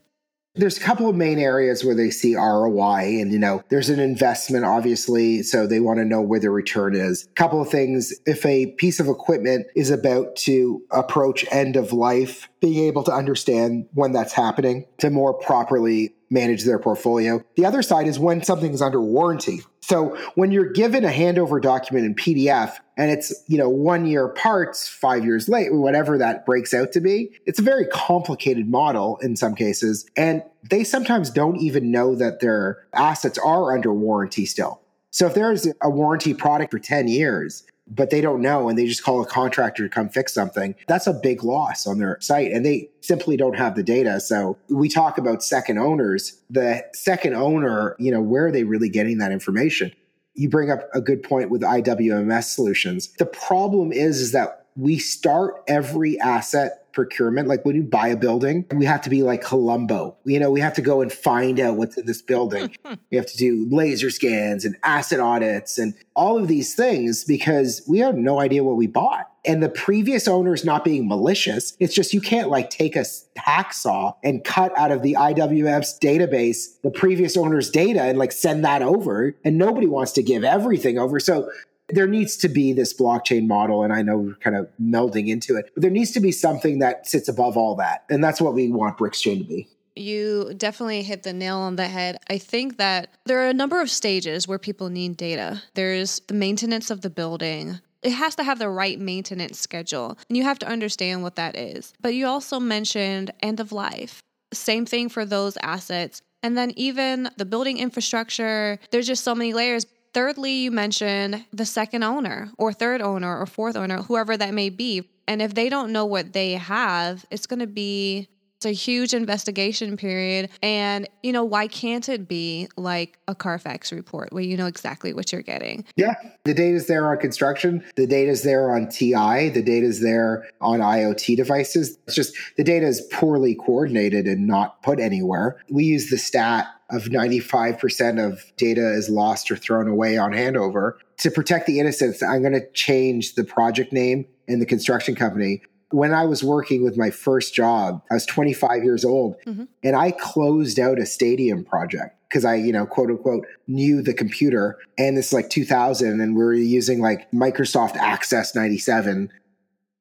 There's 0.57 0.77
a 0.77 0.81
couple 0.81 1.07
of 1.07 1.15
main 1.15 1.39
areas 1.39 1.83
where 1.83 1.95
they 1.95 2.09
see 2.09 2.35
ROI 2.35 3.21
and, 3.21 3.31
you 3.31 3.39
know, 3.39 3.63
there's 3.69 3.89
an 3.89 3.99
investment, 3.99 4.65
obviously. 4.65 5.43
So 5.43 5.67
they 5.67 5.79
want 5.79 5.99
to 5.99 6.05
know 6.05 6.21
where 6.21 6.39
the 6.39 6.49
return 6.49 6.95
is. 6.95 7.25
A 7.25 7.33
couple 7.33 7.61
of 7.61 7.69
things. 7.69 8.13
If 8.25 8.45
a 8.45 8.67
piece 8.77 8.99
of 8.99 9.07
equipment 9.07 9.67
is 9.75 9.91
about 9.91 10.35
to 10.37 10.81
approach 10.91 11.45
end 11.51 11.75
of 11.75 11.93
life, 11.93 12.49
being 12.59 12.85
able 12.87 13.03
to 13.03 13.11
understand 13.11 13.87
when 13.93 14.11
that's 14.11 14.33
happening 14.33 14.85
to 14.97 15.09
more 15.09 15.33
properly 15.33 16.15
manage 16.29 16.63
their 16.63 16.79
portfolio. 16.79 17.43
The 17.55 17.65
other 17.65 17.81
side 17.81 18.07
is 18.07 18.19
when 18.19 18.43
something 18.43 18.73
is 18.73 18.81
under 18.81 19.01
warranty. 19.01 19.61
So 19.81 20.17
when 20.35 20.51
you're 20.51 20.71
given 20.71 21.05
a 21.05 21.09
handover 21.09 21.61
document 21.61 22.05
in 22.05 22.15
PDF 22.15 22.75
and 22.97 23.09
it's, 23.09 23.33
you 23.47 23.57
know, 23.57 23.69
one 23.69 24.05
year 24.05 24.27
parts, 24.27 24.87
five 24.87 25.23
years 25.23 25.47
late, 25.47 25.73
whatever 25.73 26.17
that 26.17 26.45
breaks 26.45 26.73
out 26.73 26.91
to 26.91 26.99
be, 26.99 27.31
it's 27.45 27.59
a 27.59 27.61
very 27.61 27.85
complicated 27.85 28.67
model 28.67 29.17
in 29.21 29.37
some 29.37 29.55
cases. 29.55 30.05
And 30.17 30.43
they 30.69 30.83
sometimes 30.83 31.29
don't 31.29 31.57
even 31.57 31.89
know 31.89 32.15
that 32.15 32.41
their 32.41 32.85
assets 32.93 33.37
are 33.37 33.73
under 33.73 33.93
warranty 33.93 34.45
still. 34.45 34.81
So 35.11 35.25
if 35.25 35.33
there's 35.33 35.67
a 35.81 35.89
warranty 35.89 36.33
product 36.33 36.71
for 36.71 36.79
10 36.79 37.07
years 37.07 37.63
but 37.89 38.09
they 38.09 38.21
don't 38.21 38.41
know 38.41 38.69
and 38.69 38.77
they 38.77 38.85
just 38.85 39.03
call 39.03 39.21
a 39.21 39.25
contractor 39.25 39.83
to 39.83 39.89
come 39.89 40.09
fix 40.09 40.33
something, 40.33 40.75
that's 40.87 41.07
a 41.07 41.13
big 41.13 41.43
loss 41.43 41.87
on 41.87 41.99
their 41.99 42.17
site. 42.21 42.51
And 42.51 42.65
they 42.65 42.89
simply 43.01 43.37
don't 43.37 43.55
have 43.55 43.75
the 43.75 43.83
data. 43.83 44.19
So 44.19 44.57
we 44.69 44.89
talk 44.89 45.17
about 45.17 45.43
second 45.43 45.77
owners. 45.77 46.39
The 46.49 46.83
second 46.93 47.35
owner, 47.35 47.95
you 47.99 48.11
know, 48.11 48.21
where 48.21 48.47
are 48.47 48.51
they 48.51 48.63
really 48.63 48.89
getting 48.89 49.17
that 49.19 49.31
information? 49.31 49.93
You 50.33 50.49
bring 50.49 50.69
up 50.69 50.87
a 50.93 51.01
good 51.01 51.23
point 51.23 51.49
with 51.49 51.61
IWMS 51.61 52.43
solutions. 52.43 53.09
The 53.17 53.25
problem 53.25 53.91
is, 53.91 54.19
is 54.21 54.31
that 54.33 54.65
we 54.75 54.99
start 54.99 55.63
every 55.67 56.19
asset 56.19 56.86
procurement. 56.97 57.47
Like 57.47 57.63
when 57.63 57.75
you 57.75 57.83
buy 57.83 58.07
a 58.07 58.17
building, 58.17 58.65
we 58.71 58.85
have 58.85 59.01
to 59.03 59.09
be 59.11 59.21
like 59.21 59.43
Columbo. 59.43 60.17
You 60.25 60.39
know, 60.39 60.49
we 60.49 60.59
have 60.61 60.73
to 60.73 60.81
go 60.81 61.01
and 61.01 61.13
find 61.13 61.59
out 61.59 61.77
what's 61.77 61.95
in 61.95 62.07
this 62.07 62.23
building. 62.23 62.75
we 63.11 63.17
have 63.17 63.27
to 63.27 63.37
do 63.37 63.67
laser 63.69 64.09
scans 64.09 64.65
and 64.65 64.75
asset 64.81 65.19
audits 65.19 65.77
and 65.77 65.93
all 66.15 66.39
of 66.39 66.47
these 66.47 66.73
things 66.73 67.23
because 67.23 67.83
we 67.87 67.99
have 67.99 68.15
no 68.15 68.39
idea 68.39 68.63
what 68.63 68.77
we 68.77 68.87
bought. 68.87 69.29
And 69.45 69.61
the 69.61 69.69
previous 69.69 70.27
owners 70.27 70.65
not 70.65 70.83
being 70.83 71.07
malicious, 71.07 71.77
it's 71.79 71.93
just 71.93 72.13
you 72.13 72.19
can't 72.19 72.49
like 72.49 72.71
take 72.71 72.95
a 72.95 73.05
hacksaw 73.37 74.15
and 74.23 74.43
cut 74.43 74.77
out 74.77 74.91
of 74.91 75.03
the 75.03 75.13
IWMS 75.13 75.99
database 75.99 76.81
the 76.81 76.91
previous 76.91 77.37
owner's 77.37 77.69
data 77.69 78.01
and 78.01 78.17
like 78.17 78.31
send 78.31 78.65
that 78.65 78.81
over. 78.81 79.35
And 79.45 79.57
nobody 79.57 79.87
wants 79.87 80.13
to 80.13 80.23
give 80.23 80.43
everything 80.43 80.97
over. 80.97 81.19
So 81.19 81.49
there 81.89 82.07
needs 82.07 82.35
to 82.37 82.49
be 82.49 82.73
this 82.73 82.93
blockchain 82.93 83.47
model 83.47 83.83
and 83.83 83.93
i 83.93 84.01
know 84.01 84.17
we're 84.17 84.35
kind 84.35 84.55
of 84.55 84.67
melding 84.81 85.27
into 85.27 85.55
it 85.55 85.69
but 85.73 85.81
there 85.81 85.91
needs 85.91 86.11
to 86.11 86.19
be 86.19 86.31
something 86.31 86.79
that 86.79 87.07
sits 87.07 87.27
above 87.27 87.57
all 87.57 87.75
that 87.75 88.03
and 88.09 88.23
that's 88.23 88.41
what 88.41 88.53
we 88.53 88.69
want 88.69 88.97
Brickschain 88.97 89.39
to 89.39 89.43
be 89.43 89.67
you 89.95 90.53
definitely 90.55 91.01
hit 91.01 91.23
the 91.23 91.33
nail 91.33 91.57
on 91.57 91.75
the 91.75 91.87
head. 91.87 92.19
I 92.29 92.37
think 92.37 92.77
that 92.77 93.09
there 93.25 93.39
are 93.43 93.49
a 93.49 93.53
number 93.53 93.81
of 93.81 93.89
stages 93.89 94.47
where 94.47 94.59
people 94.59 94.89
need 94.89 95.17
data. 95.17 95.63
There's 95.73 96.19
the 96.27 96.35
maintenance 96.35 96.91
of 96.91 97.01
the 97.01 97.09
building, 97.09 97.79
it 98.03 98.11
has 98.11 98.35
to 98.35 98.43
have 98.43 98.59
the 98.59 98.69
right 98.69 98.99
maintenance 98.99 99.59
schedule. 99.59 100.17
And 100.29 100.37
you 100.37 100.43
have 100.43 100.59
to 100.59 100.67
understand 100.67 101.23
what 101.23 101.35
that 101.35 101.55
is. 101.57 101.93
But 101.99 102.13
you 102.13 102.27
also 102.27 102.59
mentioned 102.59 103.31
end 103.41 103.59
of 103.59 103.71
life. 103.71 104.21
Same 104.53 104.85
thing 104.85 105.09
for 105.09 105.25
those 105.25 105.57
assets. 105.61 106.21
And 106.43 106.57
then 106.57 106.71
even 106.77 107.29
the 107.37 107.45
building 107.45 107.77
infrastructure, 107.77 108.79
there's 108.91 109.07
just 109.07 109.23
so 109.23 109.35
many 109.35 109.53
layers. 109.53 109.85
Thirdly, 110.17 110.53
you 110.53 110.71
mentioned 110.71 111.45
the 111.53 111.63
second 111.63 112.01
owner 112.01 112.49
or 112.57 112.73
third 112.73 113.01
owner 113.01 113.39
or 113.39 113.45
fourth 113.45 113.75
owner, 113.75 114.01
whoever 114.01 114.35
that 114.35 114.51
may 114.51 114.71
be. 114.71 115.07
And 115.27 115.43
if 115.43 115.53
they 115.53 115.69
don't 115.69 115.91
know 115.91 116.07
what 116.07 116.33
they 116.33 116.53
have, 116.53 117.23
it's 117.29 117.45
going 117.45 117.59
to 117.59 117.67
be 117.67 118.27
it's 118.57 118.65
a 118.65 118.71
huge 118.71 119.13
investigation 119.13 119.97
period. 119.97 120.49
And, 120.63 121.07
you 121.21 121.31
know, 121.31 121.43
why 121.43 121.67
can't 121.67 122.09
it 122.09 122.27
be 122.27 122.67
like 122.75 123.19
a 123.27 123.35
Carfax 123.35 123.91
report 123.91 124.33
where 124.33 124.43
you 124.43 124.57
know 124.57 124.65
exactly 124.65 125.13
what 125.13 125.31
you're 125.31 125.43
getting? 125.43 125.85
Yeah. 125.95 126.15
The 126.43 126.55
data's 126.55 126.87
there 126.87 127.07
on 127.11 127.19
construction, 127.19 127.85
the 127.95 128.07
data's 128.07 128.41
there 128.41 128.71
on 128.71 128.89
TI, 128.89 129.49
the 129.49 129.61
data's 129.63 130.01
there 130.01 130.47
on 130.59 130.79
IoT 130.79 131.37
devices. 131.37 131.99
It's 132.07 132.15
just 132.15 132.35
the 132.57 132.63
data 132.63 132.87
is 132.87 133.01
poorly 133.11 133.53
coordinated 133.53 134.25
and 134.25 134.47
not 134.47 134.81
put 134.81 134.99
anywhere. 134.99 135.57
We 135.69 135.83
use 135.83 136.09
the 136.09 136.17
stat 136.17 136.65
of 136.89 137.03
95% 137.03 138.25
of 138.25 138.43
data 138.55 138.91
is 138.93 139.07
lost 139.07 139.51
or 139.51 139.55
thrown 139.55 139.87
away 139.87 140.17
on 140.17 140.31
handover. 140.31 140.93
To 141.17 141.29
protect 141.29 141.67
the 141.67 141.79
innocents, 141.79 142.23
I'm 142.23 142.41
going 142.41 142.53
to 142.53 142.71
change 142.71 143.35
the 143.35 143.43
project 143.43 143.93
name 143.93 144.25
and 144.47 144.61
the 144.61 144.65
construction 144.65 145.13
company. 145.13 145.61
When 145.91 146.13
I 146.13 146.25
was 146.25 146.43
working 146.43 146.83
with 146.83 146.97
my 146.97 147.09
first 147.09 147.53
job, 147.53 148.01
I 148.11 148.15
was 148.15 148.25
25 148.25 148.83
years 148.83 149.05
old 149.05 149.37
mm-hmm. 149.45 149.63
and 149.83 149.95
I 149.95 150.11
closed 150.11 150.79
out 150.79 150.99
a 150.99 151.05
stadium 151.05 151.63
project 151.63 152.15
because 152.27 152.43
I, 152.43 152.55
you 152.55 152.73
know, 152.73 152.85
quote 152.85 153.09
unquote, 153.09 153.45
knew 153.67 154.01
the 154.01 154.13
computer. 154.13 154.77
And 154.97 155.17
it's 155.17 155.31
like 155.31 155.49
2000 155.49 156.19
and 156.19 156.35
we 156.35 156.43
were 156.43 156.53
using 156.53 156.99
like 156.99 157.31
Microsoft 157.31 157.95
Access 157.95 158.53
97 158.53 159.31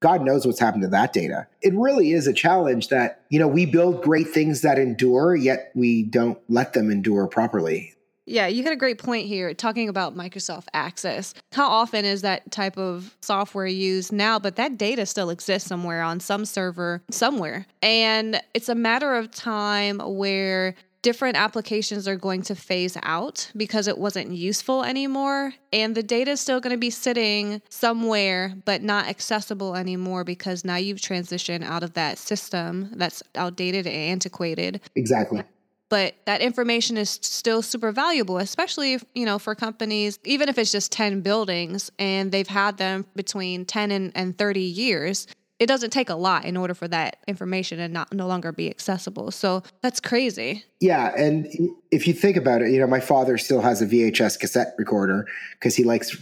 God 0.00 0.22
knows 0.22 0.46
what's 0.46 0.60
happened 0.60 0.82
to 0.82 0.88
that 0.88 1.12
data. 1.12 1.46
It 1.62 1.74
really 1.74 2.12
is 2.12 2.26
a 2.26 2.32
challenge 2.32 2.88
that, 2.88 3.22
you 3.30 3.38
know, 3.38 3.48
we 3.48 3.64
build 3.64 4.02
great 4.02 4.28
things 4.28 4.60
that 4.60 4.78
endure, 4.78 5.34
yet 5.34 5.72
we 5.74 6.02
don't 6.02 6.38
let 6.48 6.74
them 6.74 6.90
endure 6.90 7.26
properly. 7.26 7.94
Yeah, 8.26 8.48
you 8.48 8.64
had 8.64 8.72
a 8.72 8.76
great 8.76 8.98
point 8.98 9.26
here 9.26 9.54
talking 9.54 9.88
about 9.88 10.16
Microsoft 10.16 10.66
Access. 10.74 11.32
How 11.52 11.68
often 11.68 12.04
is 12.04 12.22
that 12.22 12.50
type 12.50 12.76
of 12.76 13.16
software 13.22 13.66
used 13.66 14.12
now? 14.12 14.38
But 14.40 14.56
that 14.56 14.76
data 14.76 15.06
still 15.06 15.30
exists 15.30 15.68
somewhere 15.68 16.02
on 16.02 16.18
some 16.18 16.44
server 16.44 17.02
somewhere. 17.10 17.66
And 17.82 18.40
it's 18.52 18.68
a 18.68 18.74
matter 18.74 19.14
of 19.14 19.30
time 19.30 20.00
where 20.00 20.74
different 21.02 21.36
applications 21.36 22.08
are 22.08 22.16
going 22.16 22.42
to 22.42 22.56
phase 22.56 22.96
out 23.04 23.48
because 23.56 23.86
it 23.86 23.96
wasn't 23.96 24.32
useful 24.32 24.82
anymore. 24.82 25.54
And 25.72 25.94
the 25.94 26.02
data 26.02 26.32
is 26.32 26.40
still 26.40 26.58
going 26.58 26.74
to 26.74 26.80
be 26.80 26.90
sitting 26.90 27.62
somewhere, 27.68 28.56
but 28.64 28.82
not 28.82 29.06
accessible 29.06 29.76
anymore 29.76 30.24
because 30.24 30.64
now 30.64 30.74
you've 30.74 30.98
transitioned 30.98 31.62
out 31.62 31.84
of 31.84 31.92
that 31.92 32.18
system 32.18 32.90
that's 32.96 33.22
outdated 33.36 33.86
and 33.86 33.94
antiquated. 33.94 34.80
Exactly 34.96 35.44
but 35.88 36.14
that 36.26 36.40
information 36.40 36.96
is 36.96 37.18
still 37.22 37.62
super 37.62 37.92
valuable 37.92 38.38
especially 38.38 38.94
if, 38.94 39.04
you 39.14 39.24
know 39.24 39.38
for 39.38 39.54
companies 39.54 40.18
even 40.24 40.48
if 40.48 40.58
it's 40.58 40.72
just 40.72 40.92
10 40.92 41.20
buildings 41.20 41.90
and 41.98 42.32
they've 42.32 42.48
had 42.48 42.76
them 42.76 43.06
between 43.14 43.64
10 43.64 43.90
and, 43.90 44.12
and 44.14 44.36
30 44.38 44.60
years 44.60 45.26
it 45.58 45.66
doesn't 45.66 45.90
take 45.90 46.10
a 46.10 46.14
lot 46.14 46.44
in 46.44 46.56
order 46.56 46.74
for 46.74 46.86
that 46.88 47.16
information 47.26 47.78
to 47.78 47.88
not 47.88 48.12
no 48.12 48.26
longer 48.26 48.52
be 48.52 48.68
accessible. 48.68 49.30
So 49.30 49.62
that's 49.80 50.00
crazy. 50.00 50.64
Yeah, 50.80 51.14
and 51.16 51.46
if 51.90 52.06
you 52.06 52.12
think 52.12 52.36
about 52.36 52.62
it, 52.62 52.70
you 52.70 52.80
know, 52.80 52.86
my 52.86 53.00
father 53.00 53.38
still 53.38 53.60
has 53.60 53.82
a 53.82 53.86
VHS 53.86 54.38
cassette 54.38 54.74
recorder 54.78 55.26
because 55.52 55.76
he 55.76 55.84
likes 55.84 56.16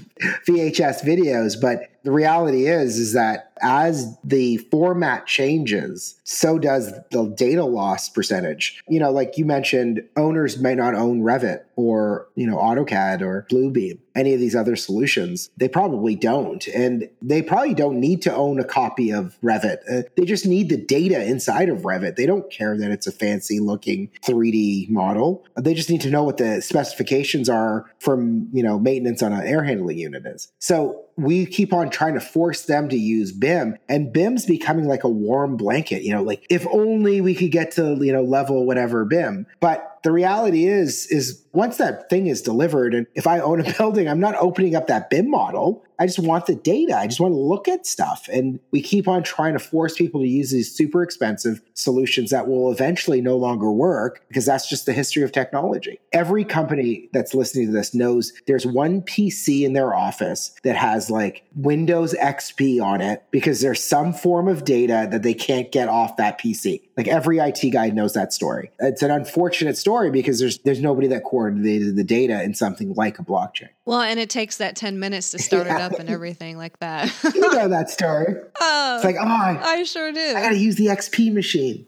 VHS 0.46 1.02
videos, 1.04 1.60
but 1.60 1.90
the 2.04 2.12
reality 2.12 2.66
is 2.66 2.98
is 2.98 3.14
that 3.14 3.50
as 3.62 4.16
the 4.22 4.58
format 4.70 5.26
changes, 5.26 6.20
so 6.24 6.58
does 6.58 6.92
the 7.10 7.34
data 7.36 7.64
loss 7.64 8.08
percentage. 8.10 8.82
You 8.88 9.00
know, 9.00 9.10
like 9.10 9.38
you 9.38 9.46
mentioned, 9.46 10.06
owners 10.16 10.58
may 10.58 10.74
not 10.74 10.94
own 10.94 11.22
Revit 11.22 11.60
or, 11.76 12.28
you 12.34 12.46
know, 12.46 12.56
AutoCAD 12.56 13.22
or 13.22 13.46
Bluebeam, 13.50 13.98
any 14.14 14.34
of 14.34 14.40
these 14.40 14.54
other 14.54 14.76
solutions. 14.76 15.50
They 15.56 15.68
probably 15.68 16.14
don't. 16.14 16.66
And 16.68 17.08
they 17.22 17.40
probably 17.42 17.74
don't 17.74 18.00
need 18.00 18.20
to 18.22 18.34
own 18.34 18.60
a 18.60 18.64
copy 18.64 19.10
of 19.10 19.38
Revit. 19.42 19.78
Uh, 19.90 20.02
they 20.16 20.24
just 20.24 20.46
need 20.46 20.68
the 20.68 20.76
data 20.76 21.24
inside 21.24 21.70
of 21.70 21.82
Revit. 21.82 22.16
They 22.16 22.26
don't 22.26 22.50
care 22.50 22.76
that 22.76 22.90
it's 22.90 23.06
a 23.06 23.12
fancy 23.12 23.60
looking 23.60 24.10
3D 24.22 24.90
model. 24.90 25.44
They 25.64 25.74
just 25.74 25.90
need 25.90 26.00
to 26.02 26.10
know 26.10 26.22
what 26.22 26.36
the 26.36 26.60
specifications 26.60 27.48
are 27.48 27.86
from, 27.98 28.48
you 28.52 28.62
know, 28.62 28.78
maintenance 28.78 29.22
on 29.22 29.32
an 29.32 29.46
air 29.46 29.64
handling 29.64 29.98
unit 29.98 30.24
is. 30.26 30.52
So 30.58 31.04
we 31.16 31.46
keep 31.46 31.72
on 31.72 31.90
trying 31.90 32.14
to 32.14 32.20
force 32.20 32.62
them 32.62 32.88
to 32.88 32.96
use 32.96 33.32
BIM 33.32 33.76
and 33.88 34.12
BIM's 34.12 34.46
becoming 34.46 34.86
like 34.86 35.04
a 35.04 35.08
warm 35.08 35.56
blanket, 35.56 36.02
you 36.02 36.12
know, 36.12 36.22
like 36.22 36.44
if 36.50 36.66
only 36.72 37.20
we 37.20 37.34
could 37.34 37.52
get 37.52 37.70
to, 37.72 37.96
you 38.00 38.12
know, 38.12 38.22
level 38.22 38.66
whatever 38.66 39.04
BIM. 39.04 39.46
But 39.60 39.93
the 40.04 40.12
reality 40.12 40.66
is, 40.66 41.06
is 41.06 41.42
once 41.52 41.78
that 41.78 42.10
thing 42.10 42.26
is 42.26 42.42
delivered, 42.42 42.94
and 42.94 43.06
if 43.14 43.26
I 43.26 43.40
own 43.40 43.60
a 43.60 43.72
building, 43.78 44.08
I'm 44.08 44.20
not 44.20 44.36
opening 44.36 44.76
up 44.76 44.86
that 44.88 45.08
BIM 45.08 45.30
model. 45.30 45.84
I 45.96 46.06
just 46.06 46.18
want 46.18 46.46
the 46.46 46.56
data. 46.56 46.96
I 46.96 47.06
just 47.06 47.20
want 47.20 47.32
to 47.32 47.38
look 47.38 47.68
at 47.68 47.86
stuff. 47.86 48.28
And 48.30 48.58
we 48.72 48.82
keep 48.82 49.06
on 49.06 49.22
trying 49.22 49.52
to 49.52 49.60
force 49.60 49.96
people 49.96 50.20
to 50.20 50.26
use 50.26 50.50
these 50.50 50.74
super 50.74 51.04
expensive 51.04 51.62
solutions 51.74 52.30
that 52.30 52.48
will 52.48 52.72
eventually 52.72 53.20
no 53.20 53.36
longer 53.36 53.70
work 53.70 54.24
because 54.26 54.44
that's 54.44 54.68
just 54.68 54.86
the 54.86 54.92
history 54.92 55.22
of 55.22 55.30
technology. 55.30 56.00
Every 56.12 56.44
company 56.44 57.08
that's 57.12 57.32
listening 57.32 57.66
to 57.66 57.72
this 57.72 57.94
knows 57.94 58.32
there's 58.48 58.66
one 58.66 59.02
PC 59.02 59.62
in 59.62 59.72
their 59.72 59.94
office 59.94 60.52
that 60.64 60.74
has 60.74 61.10
like 61.10 61.44
Windows 61.54 62.12
XP 62.14 62.82
on 62.82 63.00
it 63.00 63.22
because 63.30 63.60
there's 63.60 63.82
some 63.82 64.12
form 64.12 64.48
of 64.48 64.64
data 64.64 65.06
that 65.12 65.22
they 65.22 65.34
can't 65.34 65.70
get 65.70 65.88
off 65.88 66.16
that 66.16 66.40
PC. 66.40 66.82
Like 66.96 67.06
every 67.06 67.38
IT 67.38 67.70
guy 67.72 67.90
knows 67.90 68.14
that 68.14 68.32
story. 68.32 68.72
It's 68.80 69.02
an 69.02 69.12
unfortunate 69.12 69.78
story 69.78 69.93
story 69.94 70.10
because 70.10 70.40
there's 70.40 70.58
there's 70.58 70.80
nobody 70.80 71.06
that 71.08 71.22
coordinated 71.22 71.94
the 71.94 72.02
data 72.02 72.42
in 72.42 72.54
something 72.54 72.94
like 72.94 73.18
a 73.18 73.22
blockchain. 73.22 73.68
Well, 73.84 74.00
and 74.00 74.18
it 74.18 74.28
takes 74.28 74.56
that 74.56 74.74
10 74.74 74.98
minutes 74.98 75.30
to 75.30 75.38
start 75.38 75.66
yeah. 75.66 75.76
it 75.76 75.82
up 75.82 75.98
and 76.00 76.10
everything 76.18 76.56
like 76.56 76.78
that. 76.80 77.12
you 77.34 77.40
know 77.40 77.68
that 77.68 77.90
story. 77.90 78.34
Oh, 78.60 78.96
it's 78.96 79.04
like, 79.04 79.16
oh, 79.18 79.26
I, 79.26 79.60
I 79.62 79.82
sure 79.82 80.12
do. 80.12 80.20
I 80.20 80.40
got 80.40 80.50
to 80.50 80.56
use 80.56 80.76
the 80.76 80.86
XP 80.86 81.32
machine. 81.32 81.86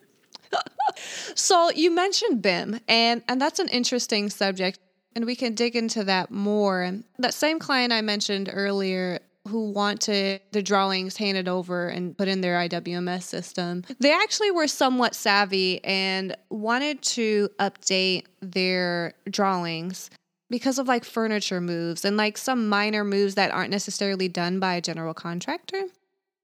so 1.34 1.70
you 1.70 1.90
mentioned 1.90 2.42
BIM, 2.42 2.80
and 2.88 3.22
and 3.28 3.40
that's 3.40 3.58
an 3.58 3.68
interesting 3.68 4.28
subject, 4.30 4.78
and 5.14 5.24
we 5.24 5.36
can 5.36 5.54
dig 5.54 5.74
into 5.74 6.04
that 6.04 6.30
more. 6.30 6.92
That 7.18 7.34
same 7.34 7.58
client 7.58 7.92
I 7.92 8.02
mentioned 8.02 8.50
earlier 8.52 9.20
who 9.46 9.70
wanted 9.70 10.40
the 10.52 10.62
drawings 10.62 11.16
handed 11.16 11.48
over 11.48 11.88
and 11.88 12.16
put 12.16 12.28
in 12.28 12.40
their 12.40 12.56
IWMS 12.56 13.22
system, 13.22 13.84
they 14.00 14.12
actually 14.12 14.50
were 14.50 14.66
somewhat 14.66 15.14
savvy 15.14 15.82
and 15.84 16.36
wanted 16.50 17.02
to 17.02 17.48
update 17.58 18.24
their 18.40 19.14
drawings 19.30 20.10
because 20.48 20.78
of 20.78 20.86
like 20.86 21.04
furniture 21.04 21.60
moves 21.60 22.04
and 22.04 22.16
like 22.16 22.38
some 22.38 22.68
minor 22.68 23.04
moves 23.04 23.34
that 23.34 23.50
aren't 23.50 23.70
necessarily 23.70 24.28
done 24.28 24.60
by 24.60 24.74
a 24.74 24.80
general 24.80 25.14
contractor. 25.14 25.84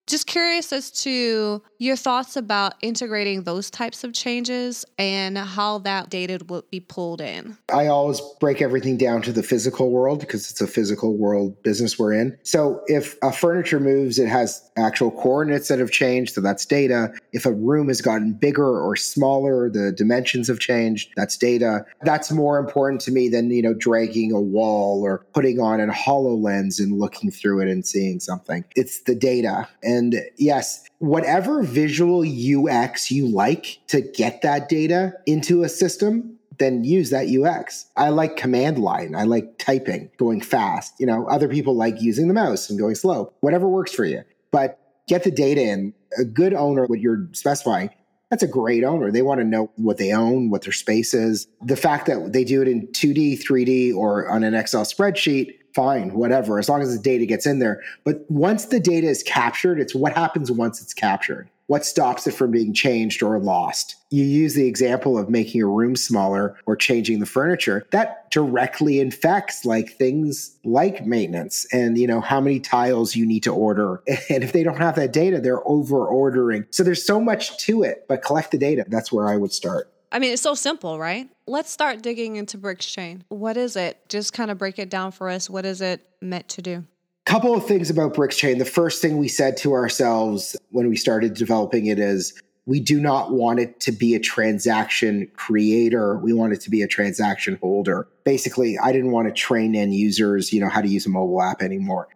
Just 0.09 0.26
curious 0.26 0.73
as 0.73 0.90
to 1.02 1.62
your 1.78 1.97
thoughts 1.97 2.37
about 2.37 2.75
integrating 2.82 3.44
those 3.44 3.71
types 3.71 4.02
of 4.02 4.12
changes 4.12 4.85
and 4.99 5.38
how 5.38 5.78
that 5.78 6.11
data 6.11 6.40
would 6.49 6.68
be 6.71 6.80
pulled 6.80 7.21
in. 7.21 7.56
I 7.73 7.87
always 7.87 8.21
break 8.40 8.61
everything 8.61 8.97
down 8.97 9.23
to 9.23 9.32
the 9.32 9.44
physical 9.44 9.90
world 9.90 10.18
because 10.18 10.50
it's 10.50 10.61
a 10.61 10.66
physical 10.66 11.16
world 11.16 11.62
business 11.62 11.99
we're 11.99 12.14
in. 12.14 12.37
So 12.42 12.82
if 12.88 13.16
a 13.23 13.32
furniture 13.32 13.78
moves, 13.78 14.18
it 14.18 14.28
has 14.28 14.68
actual 14.76 15.12
coordinates 15.12 15.68
that 15.68 15.78
have 15.78 15.92
changed, 15.92 16.35
so 16.35 16.40
that's 16.40 16.66
data. 16.66 17.12
If 17.32 17.47
a 17.47 17.52
room 17.52 17.87
has 17.88 18.00
gotten 18.00 18.32
bigger 18.32 18.80
or 18.80 18.97
smaller, 18.97 19.71
the 19.71 19.92
dimensions 19.92 20.49
have 20.49 20.59
changed, 20.59 21.12
that's 21.16 21.37
data. 21.37 21.85
That's 22.02 22.32
more 22.32 22.59
important 22.59 23.00
to 23.02 23.12
me 23.12 23.28
than, 23.28 23.50
you 23.50 23.62
know, 23.62 23.75
dragging 23.75 24.32
a 24.32 24.40
wall 24.40 25.02
or 25.02 25.25
putting 25.32 25.61
on 25.61 25.80
a 25.80 25.92
HoloLens 25.92 26.80
and 26.80 26.99
looking 26.99 27.30
through 27.30 27.61
it 27.61 27.68
and 27.68 27.87
seeing 27.87 28.18
something. 28.18 28.64
It's 28.75 29.02
the 29.02 29.14
data. 29.14 29.68
And 29.82 29.91
yes, 30.37 30.84
whatever 30.99 31.62
visual 31.62 32.20
UX 32.20 33.11
you 33.11 33.26
like 33.26 33.80
to 33.88 34.00
get 34.00 34.42
that 34.42 34.68
data 34.68 35.12
into 35.26 35.62
a 35.62 35.68
system, 35.68 36.38
then 36.58 36.84
use 36.84 37.11
that 37.11 37.26
UX. 37.26 37.87
I 37.96 38.11
like 38.11 38.37
command 38.37 38.78
line. 38.78 39.14
I 39.14 39.25
like 39.25 39.58
typing, 39.58 40.11
going 40.16 40.40
fast. 40.40 40.94
You 40.99 41.06
know, 41.06 41.26
other 41.26 41.49
people 41.49 41.75
like 41.75 42.00
using 42.00 42.28
the 42.28 42.34
mouse 42.34 42.70
and 42.70 42.78
going 42.78 42.94
slow. 42.94 43.32
Whatever 43.40 43.68
works 43.68 43.92
for 43.92 44.04
you. 44.04 44.22
But 44.50 44.78
get 45.08 45.25
the 45.25 45.30
data 45.30 45.62
in. 45.62 45.94
A 46.18 46.25
good 46.25 46.52
owner, 46.52 46.84
what 46.87 47.00
you're 47.00 47.26
specifying, 47.32 47.88
that's 48.32 48.42
a 48.42 48.49
great 48.49 48.82
owner. 48.82 49.11
They 49.11 49.20
want 49.20 49.40
to 49.40 49.44
know 49.44 49.70
what 49.76 49.99
they 49.99 50.12
own, 50.12 50.49
what 50.49 50.62
their 50.62 50.72
space 50.72 51.12
is. 51.12 51.46
The 51.62 51.76
fact 51.76 52.06
that 52.06 52.32
they 52.32 52.44
do 52.44 52.62
it 52.62 52.68
in 52.68 52.87
2D, 52.88 53.42
3D, 53.42 53.94
or 53.94 54.26
on 54.30 54.42
an 54.42 54.54
Excel 54.54 54.84
spreadsheet 54.84 55.58
fine, 55.75 56.14
whatever, 56.14 56.59
as 56.59 56.69
long 56.69 56.83
as 56.83 56.95
the 56.95 57.02
data 57.02 57.26
gets 57.26 57.47
in 57.47 57.59
there. 57.59 57.83
But 58.05 58.25
once 58.31 58.67
the 58.67 58.81
data 58.81 59.07
is 59.07 59.23
captured, 59.23 59.81
it's 59.81 59.95
what 59.95 60.14
happens 60.14 60.50
once 60.50 60.83
it's 60.83 60.95
captured. 60.95 61.49
What 61.67 61.87
stops 61.87 62.26
it 62.26 62.33
from 62.33 62.50
being 62.50 62.75
changed 62.75 63.23
or 63.23 63.38
lost? 63.38 63.97
You 64.11 64.25
use 64.25 64.55
the 64.55 64.67
example 64.67 65.17
of 65.17 65.31
making 65.31 65.62
a 65.62 65.67
room 65.67 65.97
smaller 65.97 66.57
or 66.67 66.76
changing 66.76 67.21
the 67.21 67.26
furniture. 67.26 67.87
That 67.93 68.31
directly 68.31 69.00
infects 69.00 69.64
like 69.64 69.93
things 69.93 70.55
like 70.64 71.07
maintenance 71.07 71.67
and 71.73 71.97
you 71.97 72.07
know 72.07 72.21
how 72.21 72.43
many 72.43 72.61
tiles 72.61 73.17
you 73.17 73.25
need 73.25 73.43
to 73.45 73.55
order. 73.55 74.02
And 74.29 74.45
if 74.45 74.52
they 74.52 74.62
don't 74.62 74.79
have 74.79 74.97
that 74.97 75.12
data, 75.12 75.41
they're 75.41 75.67
over 75.67 76.07
ordering. 76.07 76.67
So 76.71 76.83
there's 76.83 77.05
so 77.05 77.21
much 77.21 77.57
to 77.64 77.83
it, 77.83 78.07
but 78.09 78.23
collect 78.23 78.50
the 78.50 78.59
data. 78.59 78.85
That's 78.88 79.11
where 79.11 79.29
I 79.29 79.37
would 79.37 79.52
start. 79.52 79.91
I 80.12 80.19
mean, 80.19 80.33
it's 80.33 80.42
so 80.42 80.54
simple, 80.54 80.99
right? 80.99 81.28
Let's 81.47 81.71
start 81.71 82.02
digging 82.02 82.37
into 82.37 82.59
Brickschain. 82.59 83.23
What 83.31 83.57
is 83.57 83.76
it? 83.76 83.99
Just 84.11 84.35
kind 84.35 84.50
of 84.50 84.59
break 84.59 84.78
it 84.78 84.90
down 84.90 85.11
for 85.11 85.31
us. 85.31 85.49
What 85.49 85.64
is 85.64 85.81
it 85.81 86.07
meant 86.21 86.49
to 86.50 86.62
do? 86.62 86.85
Couple 87.25 87.54
of 87.57 87.66
things 87.66 87.88
about 87.88 88.12
Brickschain. 88.12 88.59
The 88.59 88.66
first 88.66 89.00
thing 89.00 89.16
we 89.16 89.28
said 89.28 89.57
to 89.59 89.73
ourselves 89.73 90.54
when 90.71 90.90
we 90.90 90.97
started 90.97 91.33
developing 91.33 91.87
it 91.87 91.99
is 91.99 92.38
we 92.66 92.78
do 92.78 93.00
not 93.00 93.33
want 93.33 93.59
it 93.59 93.81
to 93.81 93.92
be 93.92 94.14
a 94.14 94.21
transaction 94.21 95.31
creator. 95.35 96.19
We 96.19 96.35
want 96.35 96.52
it 96.52 96.61
to 96.62 96.71
be 96.71 96.83
a 96.83 96.87
transaction 96.87 97.59
holder. 97.62 98.07
Basically, 98.25 98.79
I 98.79 98.92
didn't 98.92 99.12
want 99.12 99.29
to 99.29 99.35
train 99.35 99.75
end 99.75 99.94
users, 99.94 100.53
you 100.53 100.61
know, 100.61 100.68
how 100.68 100.83
to 100.83 100.88
use 100.88 101.07
a 101.07 101.11
mobile 101.11 101.40
app 101.40 101.62
anymore. 101.62 102.09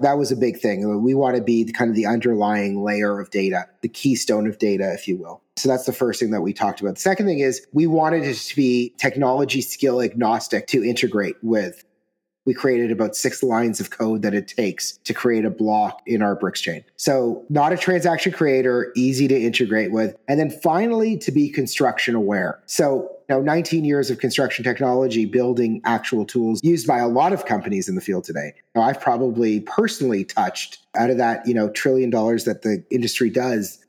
That 0.00 0.18
was 0.18 0.30
a 0.30 0.36
big 0.36 0.60
thing. 0.60 1.02
We 1.02 1.14
want 1.14 1.36
to 1.36 1.42
be 1.42 1.64
kind 1.72 1.88
of 1.88 1.96
the 1.96 2.06
underlying 2.06 2.84
layer 2.84 3.18
of 3.18 3.30
data, 3.30 3.66
the 3.80 3.88
keystone 3.88 4.46
of 4.46 4.58
data, 4.58 4.92
if 4.92 5.08
you 5.08 5.16
will. 5.16 5.42
So 5.58 5.68
that's 5.68 5.84
the 5.84 5.92
first 5.92 6.20
thing 6.20 6.30
that 6.30 6.40
we 6.40 6.52
talked 6.52 6.80
about. 6.80 6.94
The 6.94 7.00
second 7.00 7.26
thing 7.26 7.40
is 7.40 7.66
we 7.72 7.86
wanted 7.86 8.24
it 8.24 8.34
to 8.36 8.56
be 8.56 8.94
technology 8.98 9.60
skill 9.60 10.00
agnostic 10.00 10.66
to 10.68 10.84
integrate 10.84 11.36
with. 11.42 11.84
We 12.46 12.54
created 12.54 12.90
about 12.90 13.14
six 13.14 13.42
lines 13.42 13.78
of 13.78 13.90
code 13.90 14.22
that 14.22 14.32
it 14.32 14.48
takes 14.48 14.96
to 15.04 15.12
create 15.12 15.44
a 15.44 15.50
block 15.50 16.00
in 16.06 16.22
our 16.22 16.34
Brickschain. 16.34 16.82
So, 16.96 17.44
not 17.50 17.74
a 17.74 17.76
transaction 17.76 18.32
creator, 18.32 18.90
easy 18.96 19.28
to 19.28 19.38
integrate 19.38 19.92
with. 19.92 20.16
And 20.28 20.40
then 20.40 20.50
finally, 20.50 21.18
to 21.18 21.30
be 21.30 21.50
construction 21.50 22.14
aware. 22.14 22.62
So, 22.64 23.14
now 23.28 23.40
19 23.40 23.84
years 23.84 24.10
of 24.10 24.18
construction 24.18 24.64
technology 24.64 25.26
building 25.26 25.82
actual 25.84 26.24
tools 26.24 26.60
used 26.64 26.86
by 26.86 26.98
a 26.98 27.08
lot 27.08 27.34
of 27.34 27.44
companies 27.44 27.86
in 27.86 27.94
the 27.94 28.00
field 28.00 28.24
today. 28.24 28.54
Now, 28.74 28.80
I've 28.80 29.00
probably 29.00 29.60
personally 29.60 30.24
touched 30.24 30.78
out 30.96 31.10
of 31.10 31.18
that, 31.18 31.46
you 31.46 31.52
know, 31.52 31.68
trillion 31.68 32.08
dollars 32.08 32.44
that 32.44 32.62
the 32.62 32.82
industry 32.90 33.28
does, 33.28 33.84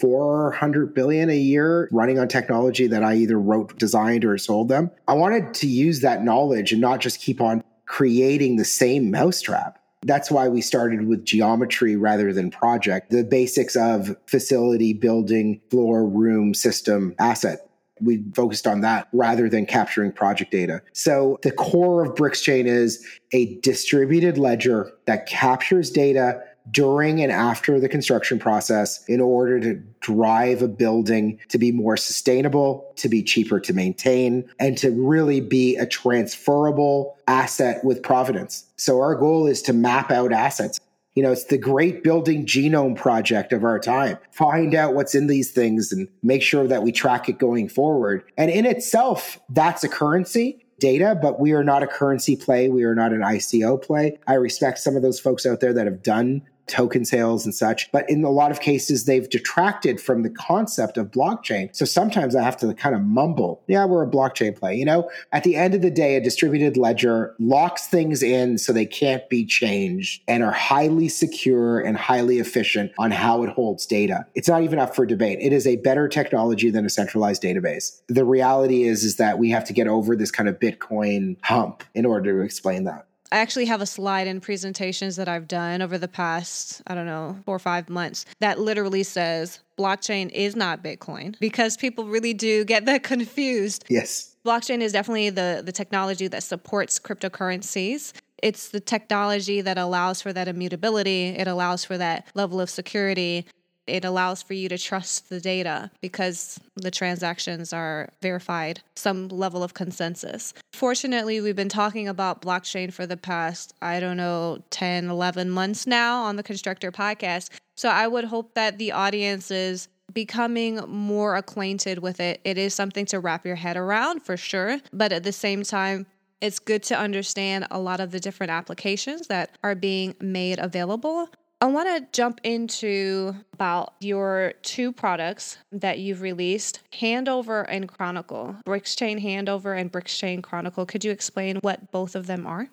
400 0.00 0.94
billion 0.94 1.30
a 1.30 1.36
year 1.36 1.88
running 1.92 2.18
on 2.18 2.28
technology 2.28 2.86
that 2.88 3.04
I 3.04 3.14
either 3.14 3.38
wrote, 3.38 3.78
designed, 3.78 4.24
or 4.24 4.36
sold 4.38 4.68
them. 4.68 4.90
I 5.06 5.14
wanted 5.14 5.54
to 5.54 5.66
use 5.66 6.00
that 6.00 6.24
knowledge 6.24 6.72
and 6.72 6.80
not 6.80 7.00
just 7.00 7.20
keep 7.20 7.40
on 7.40 7.62
creating 7.86 8.56
the 8.56 8.64
same 8.64 9.10
mousetrap. 9.10 9.78
That's 10.04 10.30
why 10.30 10.48
we 10.48 10.60
started 10.60 11.06
with 11.06 11.24
geometry 11.24 11.94
rather 11.94 12.32
than 12.32 12.50
project, 12.50 13.10
the 13.10 13.22
basics 13.22 13.76
of 13.76 14.16
facility, 14.26 14.92
building, 14.92 15.60
floor, 15.70 16.04
room, 16.04 16.54
system, 16.54 17.14
asset. 17.20 17.68
We 18.00 18.24
focused 18.34 18.66
on 18.66 18.80
that 18.80 19.06
rather 19.12 19.48
than 19.48 19.64
capturing 19.66 20.10
project 20.10 20.50
data. 20.50 20.82
So 20.92 21.38
the 21.42 21.52
core 21.52 22.04
of 22.04 22.16
Brickschain 22.16 22.66
is 22.66 23.06
a 23.32 23.60
distributed 23.60 24.38
ledger 24.38 24.90
that 25.06 25.26
captures 25.26 25.90
data 25.90 26.42
during 26.70 27.20
and 27.22 27.32
after 27.32 27.80
the 27.80 27.88
construction 27.88 28.38
process 28.38 29.04
in 29.06 29.20
order 29.20 29.58
to 29.60 29.74
drive 30.00 30.62
a 30.62 30.68
building 30.68 31.38
to 31.48 31.58
be 31.58 31.72
more 31.72 31.96
sustainable, 31.96 32.92
to 32.96 33.08
be 33.08 33.22
cheaper 33.22 33.60
to 33.60 33.72
maintain, 33.72 34.48
and 34.58 34.78
to 34.78 34.90
really 34.90 35.40
be 35.40 35.76
a 35.76 35.86
transferable 35.86 37.16
asset 37.26 37.84
with 37.84 38.02
Providence. 38.02 38.64
So 38.76 39.00
our 39.00 39.14
goal 39.14 39.46
is 39.46 39.62
to 39.62 39.72
map 39.72 40.10
out 40.10 40.32
assets. 40.32 40.78
You 41.14 41.22
know, 41.22 41.32
it's 41.32 41.44
the 41.44 41.58
great 41.58 42.02
building 42.02 42.46
genome 42.46 42.96
project 42.96 43.52
of 43.52 43.64
our 43.64 43.78
time. 43.78 44.16
Find 44.30 44.74
out 44.74 44.94
what's 44.94 45.14
in 45.14 45.26
these 45.26 45.50
things 45.50 45.92
and 45.92 46.08
make 46.22 46.42
sure 46.42 46.66
that 46.66 46.82
we 46.82 46.90
track 46.90 47.28
it 47.28 47.38
going 47.38 47.68
forward. 47.68 48.24
And 48.38 48.50
in 48.50 48.64
itself, 48.64 49.38
that's 49.50 49.84
a 49.84 49.88
currency 49.88 50.64
data, 50.82 51.16
but 51.20 51.38
we 51.38 51.52
are 51.52 51.62
not 51.62 51.82
a 51.82 51.86
currency 51.86 52.34
play. 52.34 52.68
We 52.68 52.82
are 52.84 52.94
not 52.94 53.12
an 53.12 53.20
ICO 53.20 53.80
play. 53.80 54.18
I 54.26 54.34
respect 54.34 54.78
some 54.78 54.96
of 54.96 55.02
those 55.02 55.20
folks 55.20 55.46
out 55.46 55.60
there 55.60 55.72
that 55.72 55.86
have 55.86 56.02
done 56.02 56.42
token 56.66 57.04
sales 57.04 57.44
and 57.44 57.54
such. 57.54 57.90
But 57.92 58.08
in 58.08 58.24
a 58.24 58.30
lot 58.30 58.50
of 58.50 58.60
cases, 58.60 59.04
they've 59.04 59.28
detracted 59.28 60.00
from 60.00 60.22
the 60.22 60.30
concept 60.30 60.96
of 60.96 61.10
blockchain. 61.10 61.74
So 61.74 61.84
sometimes 61.84 62.34
I 62.34 62.42
have 62.42 62.56
to 62.58 62.72
kind 62.74 62.94
of 62.94 63.02
mumble, 63.02 63.62
yeah, 63.66 63.84
we're 63.84 64.02
a 64.02 64.10
blockchain 64.10 64.56
play. 64.56 64.76
You 64.76 64.84
know, 64.84 65.10
at 65.32 65.44
the 65.44 65.56
end 65.56 65.74
of 65.74 65.82
the 65.82 65.90
day, 65.90 66.16
a 66.16 66.20
distributed 66.20 66.76
ledger 66.76 67.34
locks 67.38 67.86
things 67.86 68.22
in 68.22 68.58
so 68.58 68.72
they 68.72 68.86
can't 68.86 69.28
be 69.28 69.44
changed 69.44 70.22
and 70.28 70.42
are 70.42 70.52
highly 70.52 71.08
secure 71.08 71.80
and 71.80 71.96
highly 71.96 72.38
efficient 72.38 72.92
on 72.98 73.10
how 73.10 73.42
it 73.42 73.50
holds 73.50 73.86
data. 73.86 74.26
It's 74.34 74.48
not 74.48 74.62
even 74.62 74.78
up 74.78 74.94
for 74.94 75.06
debate. 75.06 75.38
It 75.40 75.52
is 75.52 75.66
a 75.66 75.76
better 75.76 76.08
technology 76.08 76.70
than 76.70 76.86
a 76.86 76.90
centralized 76.90 77.42
database. 77.42 78.00
The 78.08 78.24
reality 78.24 78.84
is, 78.84 79.04
is 79.04 79.16
that 79.16 79.38
we 79.38 79.50
have 79.50 79.64
to 79.64 79.72
get 79.72 79.88
over 79.88 80.16
this 80.16 80.30
kind 80.30 80.48
of 80.48 80.58
Bitcoin 80.58 81.36
hump 81.42 81.84
in 81.94 82.06
order 82.06 82.38
to 82.38 82.44
explain 82.44 82.84
that. 82.84 83.06
I 83.32 83.38
actually 83.38 83.64
have 83.64 83.80
a 83.80 83.86
slide 83.86 84.26
in 84.26 84.42
presentations 84.42 85.16
that 85.16 85.26
I've 85.26 85.48
done 85.48 85.80
over 85.80 85.96
the 85.96 86.06
past, 86.06 86.82
I 86.86 86.94
don't 86.94 87.06
know, 87.06 87.38
four 87.46 87.56
or 87.56 87.58
five 87.58 87.88
months 87.88 88.26
that 88.40 88.60
literally 88.60 89.02
says 89.02 89.60
blockchain 89.78 90.30
is 90.32 90.54
not 90.54 90.82
Bitcoin 90.82 91.38
because 91.40 91.78
people 91.78 92.04
really 92.04 92.34
do 92.34 92.62
get 92.64 92.84
that 92.84 93.02
confused. 93.14 93.86
Yes. 93.88 94.36
Blockchain 94.44 94.82
is 94.82 94.92
definitely 94.92 95.30
the, 95.30 95.62
the 95.64 95.72
technology 95.72 96.28
that 96.28 96.42
supports 96.42 96.98
cryptocurrencies. 97.00 98.12
It's 98.42 98.68
the 98.68 98.80
technology 98.80 99.62
that 99.62 99.78
allows 99.78 100.20
for 100.20 100.32
that 100.34 100.46
immutability. 100.46 101.28
It 101.28 101.48
allows 101.48 101.86
for 101.86 101.96
that 101.96 102.26
level 102.34 102.60
of 102.60 102.68
security 102.68 103.46
it 103.86 104.04
allows 104.04 104.42
for 104.42 104.54
you 104.54 104.68
to 104.68 104.78
trust 104.78 105.28
the 105.28 105.40
data 105.40 105.90
because 106.00 106.60
the 106.76 106.90
transactions 106.90 107.72
are 107.72 108.10
verified, 108.20 108.80
some 108.94 109.28
level 109.28 109.62
of 109.62 109.74
consensus. 109.74 110.54
Fortunately, 110.72 111.40
we've 111.40 111.56
been 111.56 111.68
talking 111.68 112.08
about 112.08 112.42
blockchain 112.42 112.92
for 112.92 113.06
the 113.06 113.16
past, 113.16 113.74
I 113.82 114.00
don't 114.00 114.16
know, 114.16 114.62
10, 114.70 115.08
11 115.08 115.50
months 115.50 115.86
now 115.86 116.22
on 116.22 116.36
the 116.36 116.42
Constructrr 116.42 116.92
podcast. 116.92 117.50
So 117.76 117.88
I 117.88 118.06
would 118.06 118.24
hope 118.24 118.54
that 118.54 118.78
the 118.78 118.92
audience 118.92 119.50
is 119.50 119.88
becoming 120.12 120.76
more 120.88 121.36
acquainted 121.36 121.98
with 121.98 122.20
it. 122.20 122.40
It 122.44 122.58
is 122.58 122.74
something 122.74 123.06
to 123.06 123.18
wrap 123.18 123.46
your 123.46 123.56
head 123.56 123.76
around 123.76 124.22
for 124.22 124.36
sure. 124.36 124.78
But 124.92 125.12
at 125.12 125.24
the 125.24 125.32
same 125.32 125.62
time, 125.62 126.06
it's 126.40 126.58
good 126.58 126.82
to 126.84 126.98
understand 126.98 127.66
a 127.70 127.78
lot 127.78 128.00
of 128.00 128.10
the 128.10 128.20
different 128.20 128.50
applications 128.50 129.28
that 129.28 129.56
are 129.62 129.76
being 129.76 130.14
made 130.20 130.58
available. 130.58 131.28
I 131.62 131.66
want 131.66 131.86
to 131.86 132.08
jump 132.10 132.40
into 132.42 133.36
about 133.52 133.94
your 134.00 134.54
two 134.62 134.90
products 134.90 135.58
that 135.70 136.00
you've 136.00 136.20
released, 136.20 136.80
Handover 136.92 137.64
and 137.68 137.88
Chronicle, 137.88 138.56
Brickschain 138.66 139.22
Handover 139.22 139.80
and 139.80 139.92
Brickschain 139.92 140.42
Chronicle. 140.42 140.84
Could 140.86 141.04
you 141.04 141.12
explain 141.12 141.58
what 141.60 141.92
both 141.92 142.16
of 142.16 142.26
them 142.26 142.48
are? 142.48 142.68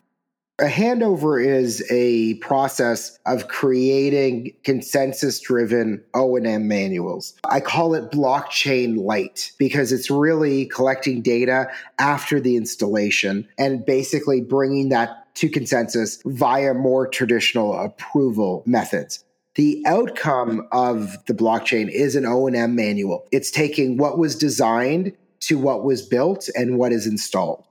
A 0.58 0.66
handover 0.66 1.42
is 1.42 1.86
a 1.92 2.34
process 2.40 3.18
of 3.28 3.48
creating 3.48 4.54
consensus 4.64 5.40
driven 5.40 6.04
O&M 6.16 6.68
manuals. 6.68 7.36
I 7.46 7.60
call 7.60 7.94
it 7.94 8.12
blockchain 8.12 8.98
light 8.98 9.52
because 9.60 9.92
it's 9.92 10.10
really 10.10 10.66
collecting 10.66 11.22
data 11.22 11.70
after 12.00 12.40
the 12.40 12.58
installation 12.58 13.48
and 13.60 13.86
basically 13.86 14.42
bringing 14.42 14.90
that 14.90 15.29
to 15.36 15.50
consensus 15.50 16.22
via 16.26 16.74
more 16.74 17.08
traditional 17.08 17.74
approval 17.74 18.64
methods. 18.66 19.24
The 19.56 19.84
outcome 19.86 20.68
of 20.72 21.18
the 21.26 21.34
blockchain 21.34 21.90
is 21.90 22.16
an 22.16 22.26
O&M 22.26 22.76
manual. 22.76 23.28
It's 23.32 23.52
taking 23.52 23.98
what 23.98 24.18
was 24.18 24.36
designed 24.36 25.14
to 25.42 25.58
what 25.58 25.84
was 25.84 26.02
built 26.02 26.50
and 26.56 26.78
what 26.78 26.92
is 26.92 27.08
installed 27.08 27.66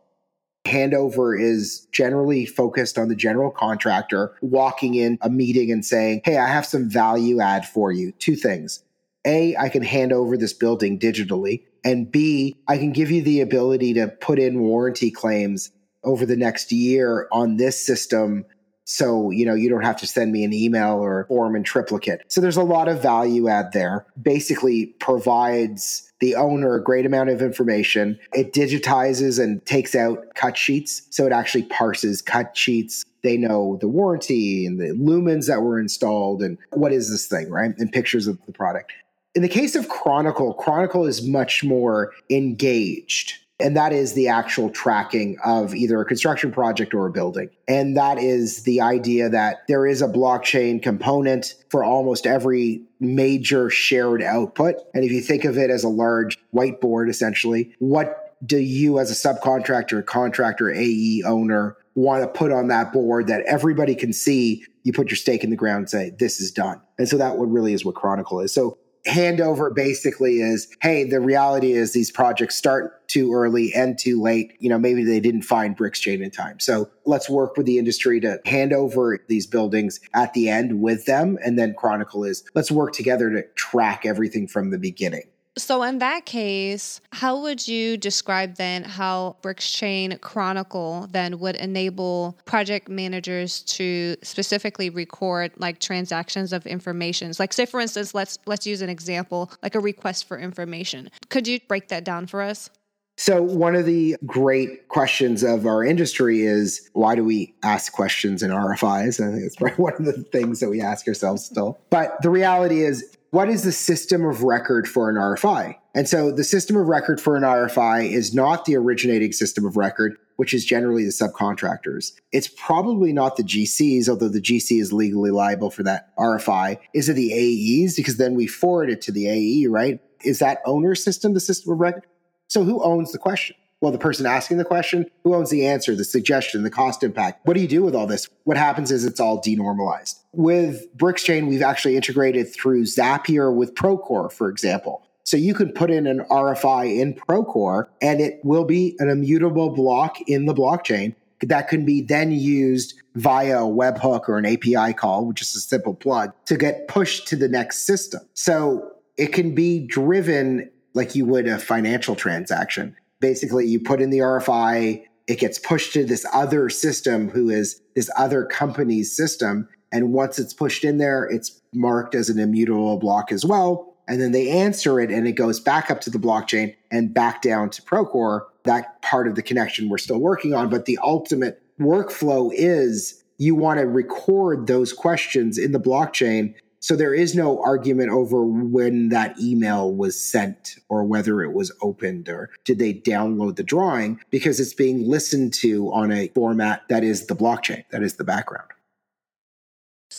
handover 0.68 1.40
is 1.40 1.86
generally 1.92 2.46
focused 2.46 2.98
on 2.98 3.08
the 3.08 3.16
general 3.16 3.50
contractor 3.50 4.34
walking 4.40 4.94
in 4.94 5.18
a 5.22 5.30
meeting 5.30 5.72
and 5.72 5.84
saying, 5.84 6.20
Hey, 6.24 6.36
I 6.36 6.46
have 6.46 6.66
some 6.66 6.88
value 6.88 7.40
add 7.40 7.66
for 7.66 7.90
you. 7.90 8.12
Two 8.12 8.36
things. 8.36 8.82
A, 9.26 9.56
I 9.56 9.68
can 9.68 9.82
hand 9.82 10.12
over 10.12 10.36
this 10.36 10.52
building 10.52 10.98
digitally. 10.98 11.64
And 11.84 12.10
B, 12.10 12.56
I 12.66 12.78
can 12.78 12.92
give 12.92 13.10
you 13.10 13.22
the 13.22 13.40
ability 13.40 13.94
to 13.94 14.08
put 14.08 14.38
in 14.38 14.60
warranty 14.60 15.10
claims 15.10 15.70
over 16.04 16.24
the 16.26 16.36
next 16.36 16.72
year 16.72 17.28
on 17.32 17.56
this 17.56 17.84
system. 17.84 18.44
So, 18.84 19.30
you 19.30 19.44
know, 19.44 19.54
you 19.54 19.68
don't 19.68 19.84
have 19.84 19.98
to 19.98 20.06
send 20.06 20.32
me 20.32 20.44
an 20.44 20.52
email 20.52 20.94
or 20.94 21.26
form 21.26 21.54
in 21.54 21.62
triplicate. 21.62 22.22
So 22.28 22.40
there's 22.40 22.56
a 22.56 22.62
lot 22.62 22.88
of 22.88 23.02
value 23.02 23.48
add 23.48 23.72
there. 23.72 24.06
Basically 24.20 24.86
provides 24.98 26.10
the 26.20 26.34
owner 26.34 26.74
a 26.74 26.82
great 26.82 27.04
amount 27.04 27.28
of 27.28 27.42
information. 27.42 28.18
It 28.32 28.52
digitizes 28.52 29.42
and 29.42 29.64
takes 29.66 29.94
out 29.94 30.34
cut 30.34 30.56
sheets. 30.56 31.02
So 31.10 31.26
it 31.26 31.32
actually 31.32 31.64
parses 31.64 32.22
cut 32.22 32.56
sheets. 32.56 33.04
They 33.22 33.36
know 33.36 33.76
the 33.80 33.88
warranty 33.88 34.64
and 34.64 34.80
the 34.80 34.94
lumens 34.94 35.48
that 35.48 35.60
were 35.60 35.78
installed 35.78 36.42
and 36.42 36.56
what 36.70 36.92
is 36.92 37.10
this 37.10 37.26
thing, 37.26 37.50
right? 37.50 37.72
And 37.76 37.92
pictures 37.92 38.26
of 38.26 38.38
the 38.46 38.52
product. 38.52 38.92
In 39.34 39.42
the 39.42 39.48
case 39.48 39.76
of 39.76 39.88
Chronicle, 39.88 40.54
Chronicle 40.54 41.04
is 41.04 41.26
much 41.26 41.62
more 41.62 42.12
engaged. 42.30 43.34
And 43.60 43.76
that 43.76 43.92
is 43.92 44.12
the 44.12 44.28
actual 44.28 44.70
tracking 44.70 45.36
of 45.44 45.74
either 45.74 46.00
a 46.00 46.04
construction 46.04 46.52
project 46.52 46.94
or 46.94 47.06
a 47.06 47.10
building. 47.10 47.50
And 47.66 47.96
that 47.96 48.18
is 48.18 48.62
the 48.62 48.80
idea 48.80 49.28
that 49.28 49.66
there 49.66 49.86
is 49.86 50.00
a 50.00 50.06
blockchain 50.06 50.80
component 50.80 51.54
for 51.68 51.82
almost 51.82 52.26
every 52.26 52.82
major 53.00 53.68
shared 53.68 54.22
output. 54.22 54.76
And 54.94 55.04
if 55.04 55.10
you 55.10 55.20
think 55.20 55.44
of 55.44 55.58
it 55.58 55.70
as 55.70 55.82
a 55.82 55.88
large 55.88 56.38
whiteboard, 56.54 57.08
essentially, 57.08 57.74
what 57.80 58.36
do 58.46 58.58
you 58.58 59.00
as 59.00 59.10
a 59.10 59.14
subcontractor, 59.28 60.06
contractor, 60.06 60.72
AE 60.72 61.24
owner 61.26 61.76
want 61.96 62.22
to 62.22 62.28
put 62.28 62.52
on 62.52 62.68
that 62.68 62.92
board 62.92 63.26
that 63.26 63.42
everybody 63.46 63.96
can 63.96 64.12
see? 64.12 64.64
You 64.84 64.92
put 64.92 65.10
your 65.10 65.16
stake 65.16 65.42
in 65.42 65.50
the 65.50 65.56
ground 65.56 65.78
and 65.78 65.90
say, 65.90 66.10
this 66.10 66.40
is 66.40 66.52
done. 66.52 66.80
And 66.96 67.08
so 67.08 67.18
that 67.18 67.36
what 67.36 67.46
really 67.46 67.72
is 67.72 67.84
what 67.84 67.96
Chronicle 67.96 68.40
is. 68.40 68.54
So 68.54 68.78
handover 69.08 69.74
basically 69.74 70.40
is 70.40 70.68
hey 70.82 71.04
the 71.04 71.20
reality 71.20 71.72
is 71.72 71.92
these 71.92 72.10
projects 72.10 72.54
start 72.54 73.06
too 73.08 73.32
early 73.32 73.72
and 73.74 73.98
too 73.98 74.20
late. 74.20 74.52
You 74.60 74.68
know 74.68 74.78
maybe 74.78 75.02
they 75.02 75.20
didn't 75.20 75.42
find 75.42 75.76
Brickschain 75.76 76.22
in 76.22 76.30
time. 76.30 76.60
So 76.60 76.90
let's 77.06 77.28
work 77.28 77.56
with 77.56 77.66
the 77.66 77.78
industry 77.78 78.20
to 78.20 78.40
hand 78.44 78.72
over 78.72 79.18
these 79.28 79.46
buildings 79.46 79.98
at 80.14 80.34
the 80.34 80.48
end 80.48 80.80
with 80.80 81.06
them. 81.06 81.38
And 81.44 81.58
then 81.58 81.74
chronicle 81.74 82.24
is 82.24 82.44
let's 82.54 82.70
work 82.70 82.92
together 82.92 83.30
to 83.30 83.42
track 83.54 84.04
everything 84.04 84.46
from 84.46 84.70
the 84.70 84.78
beginning 84.78 85.24
so, 85.58 85.82
in 85.82 85.98
that 85.98 86.24
case, 86.24 87.00
how 87.12 87.40
would 87.42 87.66
you 87.66 87.96
describe 87.96 88.56
then 88.56 88.84
how 88.84 89.36
Brickschain 89.42 90.20
Chronicle 90.20 91.08
then 91.10 91.38
would 91.40 91.56
enable 91.56 92.36
project 92.44 92.88
managers 92.88 93.62
to 93.62 94.16
specifically 94.22 94.90
record 94.90 95.52
like 95.56 95.78
transactions 95.80 96.52
of 96.52 96.66
information? 96.66 97.32
Like, 97.38 97.52
say 97.52 97.66
for 97.66 97.80
instance, 97.80 98.14
let's 98.14 98.38
let's 98.46 98.66
use 98.66 98.80
an 98.80 98.88
example, 98.88 99.50
like 99.62 99.74
a 99.74 99.80
request 99.80 100.26
for 100.26 100.38
information. 100.38 101.10
Could 101.28 101.46
you 101.46 101.58
break 101.68 101.88
that 101.88 102.04
down 102.04 102.26
for 102.26 102.40
us? 102.42 102.70
So, 103.18 103.42
one 103.42 103.74
of 103.74 103.84
the 103.84 104.16
great 104.24 104.86
questions 104.86 105.42
of 105.42 105.66
our 105.66 105.82
industry 105.82 106.42
is 106.42 106.88
why 106.92 107.16
do 107.16 107.24
we 107.24 107.52
ask 107.64 107.92
questions 107.92 108.44
in 108.44 108.52
RFIs? 108.52 109.20
I 109.20 109.32
think 109.32 109.44
it's 109.44 109.56
probably 109.60 109.74
one 109.74 109.94
of 109.94 110.04
the 110.04 110.22
things 110.22 110.60
that 110.60 110.70
we 110.70 110.80
ask 110.80 111.08
ourselves 111.08 111.44
still. 111.44 111.80
But 111.90 112.22
the 112.22 112.30
reality 112.30 112.84
is, 112.84 113.16
what 113.30 113.48
is 113.48 113.62
the 113.62 113.72
system 113.72 114.24
of 114.24 114.42
record 114.42 114.88
for 114.88 115.10
an 115.10 115.16
RFI? 115.16 115.76
And 115.94 116.08
so 116.08 116.30
the 116.30 116.44
system 116.44 116.76
of 116.76 116.86
record 116.86 117.20
for 117.20 117.36
an 117.36 117.42
RFI 117.42 118.10
is 118.10 118.34
not 118.34 118.64
the 118.64 118.76
originating 118.76 119.32
system 119.32 119.66
of 119.66 119.76
record, 119.76 120.16
which 120.36 120.54
is 120.54 120.64
generally 120.64 121.04
the 121.04 121.10
subcontractors. 121.10 122.12
It's 122.32 122.48
probably 122.48 123.12
not 123.12 123.36
the 123.36 123.42
GCs, 123.42 124.08
although 124.08 124.28
the 124.28 124.40
GC 124.40 124.80
is 124.80 124.92
legally 124.92 125.30
liable 125.30 125.70
for 125.70 125.82
that 125.82 126.16
RFI. 126.16 126.78
Is 126.94 127.08
it 127.08 127.14
the 127.14 127.32
AEs? 127.32 127.96
Because 127.96 128.16
then 128.16 128.34
we 128.34 128.46
forward 128.46 128.90
it 128.90 129.02
to 129.02 129.12
the 129.12 129.28
AE, 129.28 129.66
right? 129.66 130.00
Is 130.24 130.38
that 130.38 130.60
owner 130.64 130.94
system 130.94 131.34
the 131.34 131.40
system 131.40 131.72
of 131.72 131.80
record? 131.80 132.06
So 132.46 132.64
who 132.64 132.82
owns 132.82 133.12
the 133.12 133.18
question? 133.18 133.56
Well, 133.80 133.92
the 133.92 133.98
person 133.98 134.26
asking 134.26 134.56
the 134.56 134.64
question, 134.64 135.06
who 135.22 135.34
owns 135.34 135.50
the 135.50 135.64
answer, 135.64 135.94
the 135.94 136.04
suggestion, 136.04 136.64
the 136.64 136.70
cost 136.70 137.04
impact? 137.04 137.46
What 137.46 137.54
do 137.54 137.60
you 137.60 137.68
do 137.68 137.82
with 137.82 137.94
all 137.94 138.08
this? 138.08 138.28
What 138.42 138.56
happens 138.56 138.90
is 138.90 139.04
it's 139.04 139.20
all 139.20 139.40
denormalized. 139.40 140.18
With 140.32 140.84
Brickschain, 140.96 141.48
we've 141.48 141.62
actually 141.62 141.94
integrated 141.94 142.52
through 142.52 142.82
Zapier 142.82 143.54
with 143.54 143.74
Procore, 143.74 144.32
for 144.32 144.48
example. 144.48 145.04
So 145.22 145.36
you 145.36 145.54
can 145.54 145.70
put 145.72 145.90
in 145.90 146.06
an 146.06 146.24
RFI 146.30 146.98
in 146.98 147.14
Procore 147.14 147.86
and 148.02 148.20
it 148.20 148.40
will 148.42 148.64
be 148.64 148.96
an 148.98 149.08
immutable 149.08 149.70
block 149.70 150.20
in 150.22 150.46
the 150.46 150.54
blockchain 150.54 151.14
that 151.42 151.68
can 151.68 151.84
be 151.84 152.00
then 152.00 152.32
used 152.32 152.94
via 153.14 153.62
a 153.62 153.68
webhook 153.68 154.28
or 154.28 154.38
an 154.38 154.46
API 154.46 154.92
call, 154.92 155.24
which 155.24 155.40
is 155.40 155.54
a 155.54 155.60
simple 155.60 155.94
plug, 155.94 156.32
to 156.46 156.56
get 156.56 156.88
pushed 156.88 157.28
to 157.28 157.36
the 157.36 157.48
next 157.48 157.86
system. 157.86 158.22
So 158.34 158.90
it 159.16 159.32
can 159.32 159.54
be 159.54 159.86
driven 159.86 160.68
like 160.94 161.14
you 161.14 161.26
would 161.26 161.46
a 161.46 161.58
financial 161.58 162.16
transaction 162.16 162.96
basically 163.20 163.66
you 163.66 163.80
put 163.80 164.00
in 164.00 164.10
the 164.10 164.18
RFI, 164.18 165.04
it 165.26 165.38
gets 165.38 165.58
pushed 165.58 165.92
to 165.92 166.04
this 166.04 166.26
other 166.32 166.68
system 166.70 167.28
who 167.28 167.50
is 167.50 167.80
this 167.94 168.10
other 168.16 168.44
company's 168.44 169.14
system. 169.14 169.68
And 169.92 170.12
once 170.12 170.38
it's 170.38 170.54
pushed 170.54 170.84
in 170.84 170.98
there, 170.98 171.24
it's 171.24 171.60
marked 171.72 172.14
as 172.14 172.28
an 172.28 172.38
immutable 172.38 172.98
block 172.98 173.30
as 173.32 173.44
well. 173.44 173.94
And 174.06 174.22
then 174.22 174.32
they 174.32 174.48
answer 174.48 175.00
it 175.00 175.10
and 175.10 175.28
it 175.28 175.32
goes 175.32 175.60
back 175.60 175.90
up 175.90 176.00
to 176.02 176.10
the 176.10 176.18
blockchain 176.18 176.74
and 176.90 177.12
back 177.12 177.42
down 177.42 177.68
to 177.70 177.82
Procore. 177.82 178.42
That 178.64 179.00
part 179.02 179.28
of 179.28 179.34
the 179.34 179.42
connection 179.42 179.88
we're 179.88 179.98
still 179.98 180.18
working 180.18 180.54
on. 180.54 180.70
But 180.70 180.86
the 180.86 180.98
ultimate 181.02 181.62
workflow 181.78 182.50
is 182.54 183.22
you 183.36 183.54
want 183.54 183.80
to 183.80 183.86
record 183.86 184.66
those 184.66 184.92
questions 184.92 185.58
in 185.58 185.72
the 185.72 185.80
blockchain 185.80 186.54
so 186.88 186.96
there 186.96 187.12
is 187.12 187.34
no 187.34 187.62
argument 187.62 188.08
over 188.08 188.46
when 188.46 189.10
that 189.10 189.38
email 189.38 189.92
was 189.92 190.18
sent 190.18 190.78
or 190.88 191.04
whether 191.04 191.42
it 191.42 191.52
was 191.52 191.70
opened 191.82 192.30
or 192.30 192.48
did 192.64 192.78
they 192.78 192.94
download 192.94 193.56
the 193.56 193.62
drawing 193.62 194.18
because 194.30 194.58
it's 194.58 194.72
being 194.72 195.06
listened 195.06 195.52
to 195.52 195.92
on 195.92 196.10
a 196.10 196.28
format 196.28 196.88
that 196.88 197.04
is 197.04 197.26
the 197.26 197.36
blockchain, 197.36 197.84
that 197.90 198.02
is 198.02 198.16
the 198.16 198.24
background. 198.24 198.70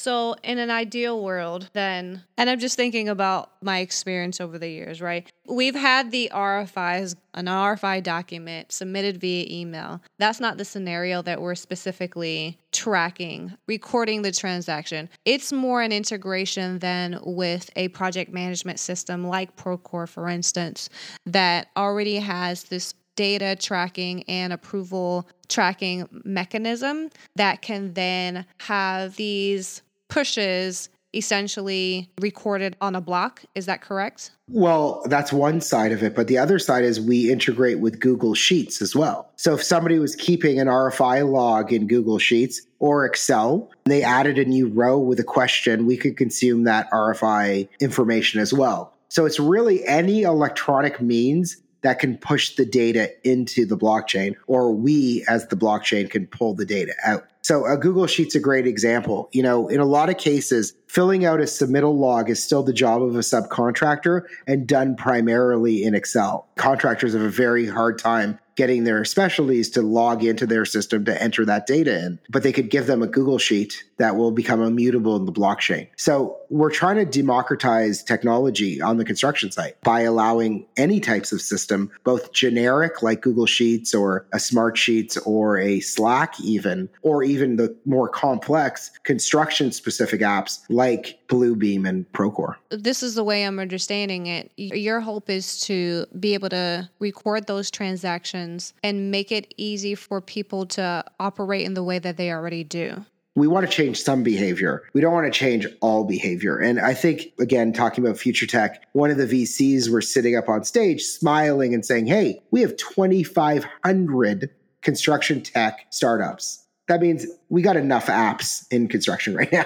So, 0.02 0.34
in 0.44 0.60
an 0.60 0.72
ideal 0.72 1.22
world, 1.22 1.70
then, 1.74 2.24
and 2.38 2.50
I'm 2.50 2.60
just 2.60 2.78
thinking 2.78 3.10
about 3.10 3.52
my 3.62 3.80
experience 3.80 4.40
over 4.40 4.58
the 4.58 4.70
years, 4.70 5.02
right? 5.02 5.30
We've 5.46 5.76
had 5.76 6.12
the 6.12 6.32
RFIs, 6.34 7.18
an 7.34 7.48
RFI 7.48 8.02
document 8.02 8.72
submitted 8.72 9.20
via 9.20 9.46
email. 9.50 10.02
That's 10.18 10.40
not 10.40 10.58
the 10.58 10.64
scenario 10.64 11.22
that 11.24 11.42
we're 11.42 11.54
specifically 11.56 12.58
tracking, 12.72 13.58
recording 13.68 14.22
the 14.22 14.32
transaction. 14.32 15.10
It's 15.26 15.52
more 15.52 15.82
an 15.82 15.92
integration 15.92 16.80
than 16.80 17.20
with 17.22 17.70
a 17.76 17.90
project 17.90 18.32
management 18.32 18.80
system 18.80 19.28
like 19.28 19.58
Procore, 19.58 20.08
for 20.08 20.30
instance, 20.30 20.90
that 21.26 21.68
already 21.76 22.20
has 22.20 22.64
this 22.64 22.94
data 23.18 23.54
tracking 23.60 24.24
and 24.30 24.54
approval 24.54 25.28
tracking 25.50 26.08
mechanism 26.24 27.10
that 27.36 27.62
can 27.62 27.94
then 27.96 28.46
have 28.60 29.18
these 29.18 29.82
pushes 30.10 30.90
essentially 31.14 32.10
recorded 32.22 32.76
on 32.82 32.96
a 32.96 33.02
block. 33.02 33.44
Is 33.56 33.66
that 33.66 33.82
correct? 33.82 34.32
Well, 34.48 35.02
that's 35.06 35.34
one 35.34 35.62
side 35.62 35.92
of 35.92 36.04
it. 36.04 36.16
But 36.16 36.28
the 36.28 36.38
other 36.38 36.60
side 36.60 36.84
is 36.84 37.02
we 37.02 37.32
integrate 37.32 37.80
with 37.80 38.00
Google 38.00 38.36
Sheets 38.36 38.82
as 38.82 38.96
well. 38.96 39.30
So 39.36 39.56
if 39.56 39.64
somebody 39.64 39.98
was 39.98 40.16
keeping 40.16 40.60
an 40.60 40.68
RFI 40.68 41.30
log 41.30 41.74
in 41.74 41.88
Google 41.88 42.20
Sheets 42.20 42.62
or 42.80 43.06
Excel, 43.06 43.70
and 43.86 43.92
they 43.92 44.04
added 44.04 44.38
a 44.38 44.46
new 44.46 44.68
row 44.68 45.00
with 45.00 45.20
a 45.20 45.24
question, 45.24 45.86
we 45.86 45.98
could 45.98 46.18
consume 46.18 46.64
that 46.66 46.92
RFI 46.92 47.68
information 47.80 48.40
as 48.40 48.54
well. 48.54 48.94
So 49.10 49.26
it's 49.26 49.40
really 49.40 49.86
any 49.88 50.22
electronic 50.22 51.02
means 51.02 51.58
that 51.82 52.00
can 52.00 52.18
push 52.18 52.56
the 52.56 52.66
data 52.66 53.12
into 53.28 53.66
the 53.66 53.78
blockchain, 53.78 54.36
or 54.48 54.72
we 54.74 55.26
as 55.28 55.48
the 55.48 55.56
blockchain 55.56 56.10
can 56.10 56.28
pull 56.28 56.54
the 56.54 56.66
data 56.66 56.94
out. 57.06 57.26
So 57.42 57.66
a 57.66 57.78
Google 57.78 58.06
Sheet's 58.06 58.36
a 58.36 58.40
great 58.40 58.68
example. 58.68 59.30
You 59.32 59.44
know, 59.44 59.70
in 59.70 59.80
a 59.80 59.86
lot 59.86 60.10
of 60.10 60.18
cases, 60.18 60.74
filling 60.88 61.26
out 61.26 61.40
a 61.40 61.44
submittal 61.44 61.98
log 61.98 62.30
is 62.30 62.44
still 62.44 62.64
the 62.64 62.74
job 62.74 63.02
of 63.02 63.16
a 63.16 63.20
subcontractor 63.20 64.24
and 64.46 64.68
done 64.68 64.96
primarily 64.96 65.84
in 65.84 65.96
Excel. 65.96 66.48
Contractors 66.58 67.14
have 67.14 67.22
a 67.22 67.30
very 67.30 67.66
hard 67.66 67.98
time 67.98 68.40
getting 68.60 68.84
their 68.84 69.06
specialties 69.06 69.70
to 69.70 69.82
log 69.82 70.22
into 70.22 70.46
their 70.46 70.66
system 70.66 71.06
to 71.06 71.24
enter 71.24 71.46
that 71.46 71.66
data 71.66 71.98
in. 71.98 72.20
But 72.30 72.44
they 72.44 72.52
could 72.52 72.70
give 72.70 72.88
them 72.88 73.02
a 73.02 73.08
Google 73.08 73.38
Sheet 73.38 73.86
that 74.00 74.18
will 74.18 74.32
become 74.32 74.62
immutable 74.62 75.16
in 75.16 75.24
the 75.24 75.32
blockchain. 75.32 75.88
So 75.96 76.38
we're 76.50 76.70
trying 76.70 76.98
to 76.98 77.06
democratize 77.06 78.04
technology 78.04 78.82
on 78.82 78.98
the 78.98 79.06
construction 79.06 79.50
site 79.50 79.80
by 79.82 80.02
allowing 80.02 80.66
any 80.76 81.00
types 81.00 81.32
of 81.32 81.40
system, 81.42 81.90
both 82.04 82.34
generic 82.34 83.02
like 83.02 83.22
Google 83.22 83.46
Sheets 83.46 83.94
or 83.94 84.26
a 84.34 84.40
Smart 84.40 84.78
Sheets 84.78 85.16
or 85.16 85.58
a 85.58 85.80
Slack 85.80 86.38
even, 86.42 86.90
or 87.02 87.24
even 87.24 87.56
the 87.56 87.74
more 87.86 88.10
complex 88.10 88.92
construction 89.04 89.72
specific 89.72 90.20
apps 90.20 90.60
like 90.70 91.18
Bluebeam 91.30 91.88
and 91.88 92.12
Procore. 92.12 92.56
This 92.72 93.04
is 93.04 93.16
the 93.16 93.24
way 93.24 93.46
I'm 93.46 93.60
understanding 93.60 94.28
it. 94.28 94.52
Your 94.58 95.00
hope 95.00 95.30
is 95.30 95.62
to 95.62 96.06
be 96.20 96.34
able 96.34 96.50
to 96.50 96.90
record 97.00 97.48
those 97.48 97.72
transactions 97.72 98.49
and 98.84 99.12
make 99.12 99.32
it 99.32 99.54
easy 99.58 99.96
for 99.96 100.22
people 100.22 100.66
to 100.66 101.04
operate 101.20 101.66
in 101.66 101.74
the 101.74 101.84
way 101.84 102.00
that 102.00 102.18
they 102.18 102.32
already 102.32 102.64
do 102.64 103.06
we 103.40 103.48
want 103.48 103.66
to 103.66 103.72
change 103.72 104.02
some 104.02 104.22
behavior. 104.22 104.84
We 104.94 105.02
don't 105.02 105.14
want 105.14 105.32
to 105.32 105.38
change 105.38 105.66
all 105.82 106.04
behavior. 106.04 106.58
And 106.58 106.80
I 106.80 106.94
think, 106.94 107.32
again, 107.40 107.72
talking 107.72 108.04
about 108.04 108.18
future 108.18 108.46
tech, 108.46 108.84
one 108.92 109.12
of 109.12 109.18
the 109.18 109.26
VCs 109.26 109.90
were 109.90 110.02
sitting 110.02 110.36
up 110.36 110.50
on 110.50 110.66
stage 110.66 111.04
smiling 111.04 111.74
and 111.74 111.86
saying, 111.86 112.08
Hey, 112.08 112.42
we 112.52 112.62
have 112.62 112.76
2,500 112.76 114.50
construction 114.82 115.42
tech 115.42 115.86
startups. 115.90 116.66
That 116.90 117.02
means 117.02 117.26
we 117.50 117.62
got 117.62 117.78
enough 117.78 118.08
apps 118.08 118.66
in 118.72 118.88
construction 118.88 119.36
right 119.36 119.52
now. 119.52 119.66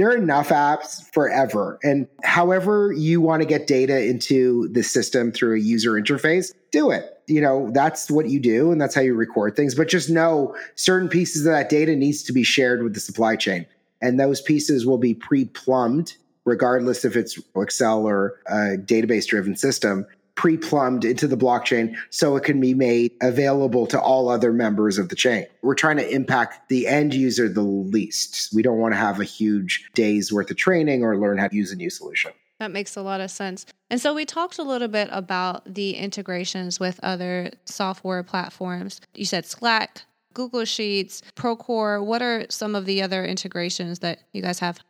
There 0.00 0.08
are 0.08 0.16
enough 0.16 0.48
apps 0.48 1.04
forever. 1.12 1.78
And 1.82 2.08
however 2.24 2.90
you 2.90 3.20
want 3.20 3.42
to 3.42 3.46
get 3.46 3.66
data 3.66 4.02
into 4.02 4.66
the 4.68 4.82
system 4.82 5.30
through 5.30 5.56
a 5.56 5.60
user 5.60 5.92
interface, 5.92 6.54
do 6.70 6.90
it. 6.90 7.20
You 7.26 7.42
know, 7.42 7.68
that's 7.74 8.10
what 8.10 8.30
you 8.30 8.40
do 8.40 8.72
and 8.72 8.80
that's 8.80 8.94
how 8.94 9.02
you 9.02 9.12
record 9.12 9.56
things. 9.56 9.74
But 9.74 9.88
just 9.88 10.08
know 10.08 10.56
certain 10.74 11.10
pieces 11.10 11.44
of 11.44 11.52
that 11.52 11.68
data 11.68 11.94
needs 11.96 12.22
to 12.22 12.32
be 12.32 12.44
shared 12.44 12.82
with 12.82 12.94
the 12.94 13.00
supply 13.00 13.36
chain. 13.36 13.66
And 14.00 14.18
those 14.18 14.40
pieces 14.40 14.86
will 14.86 14.96
be 14.96 15.12
pre-plumbed 15.12 16.16
regardless 16.46 17.04
if 17.04 17.14
it's 17.14 17.38
Excel 17.54 18.08
or 18.08 18.40
a 18.46 18.78
database 18.78 19.26
driven 19.26 19.54
system 19.54 20.06
pre-plumbed 20.40 21.04
into 21.04 21.28
the 21.28 21.36
blockchain 21.36 21.94
so 22.08 22.34
it 22.34 22.42
can 22.44 22.58
be 22.58 22.72
made 22.72 23.12
available 23.20 23.86
to 23.86 24.00
all 24.00 24.30
other 24.30 24.54
members 24.54 24.96
of 24.96 25.10
the 25.10 25.14
chain. 25.14 25.44
We're 25.60 25.74
trying 25.74 25.98
to 25.98 26.10
impact 26.10 26.70
the 26.70 26.86
end 26.86 27.12
user 27.12 27.46
the 27.46 27.60
least. 27.60 28.48
We 28.54 28.62
don't 28.62 28.78
want 28.78 28.94
to 28.94 28.96
have 28.96 29.20
a 29.20 29.24
huge 29.24 29.90
day's 29.92 30.32
worth 30.32 30.50
of 30.50 30.56
training 30.56 31.04
or 31.04 31.18
learn 31.18 31.36
how 31.36 31.48
to 31.48 31.54
use 31.54 31.72
a 31.72 31.76
new 31.76 31.90
solution. 31.90 32.32
That 32.58 32.70
makes 32.70 32.96
a 32.96 33.02
lot 33.02 33.20
of 33.20 33.30
sense. 33.30 33.66
And 33.90 34.00
so 34.00 34.14
we 34.14 34.24
talked 34.24 34.56
a 34.56 34.62
little 34.62 34.88
bit 34.88 35.10
about 35.12 35.74
the 35.74 35.90
integrations 35.90 36.80
with 36.80 36.98
other 37.02 37.50
software 37.66 38.22
platforms. 38.22 39.02
You 39.14 39.26
said 39.26 39.44
Slack, 39.44 40.04
Google 40.32 40.64
Sheets, 40.64 41.20
Procore. 41.36 42.02
What 42.02 42.22
are 42.22 42.46
some 42.48 42.74
of 42.74 42.86
the 42.86 43.02
other 43.02 43.26
integrations 43.26 43.98
that 43.98 44.20
you 44.32 44.40
guys 44.40 44.60
have? 44.60 44.80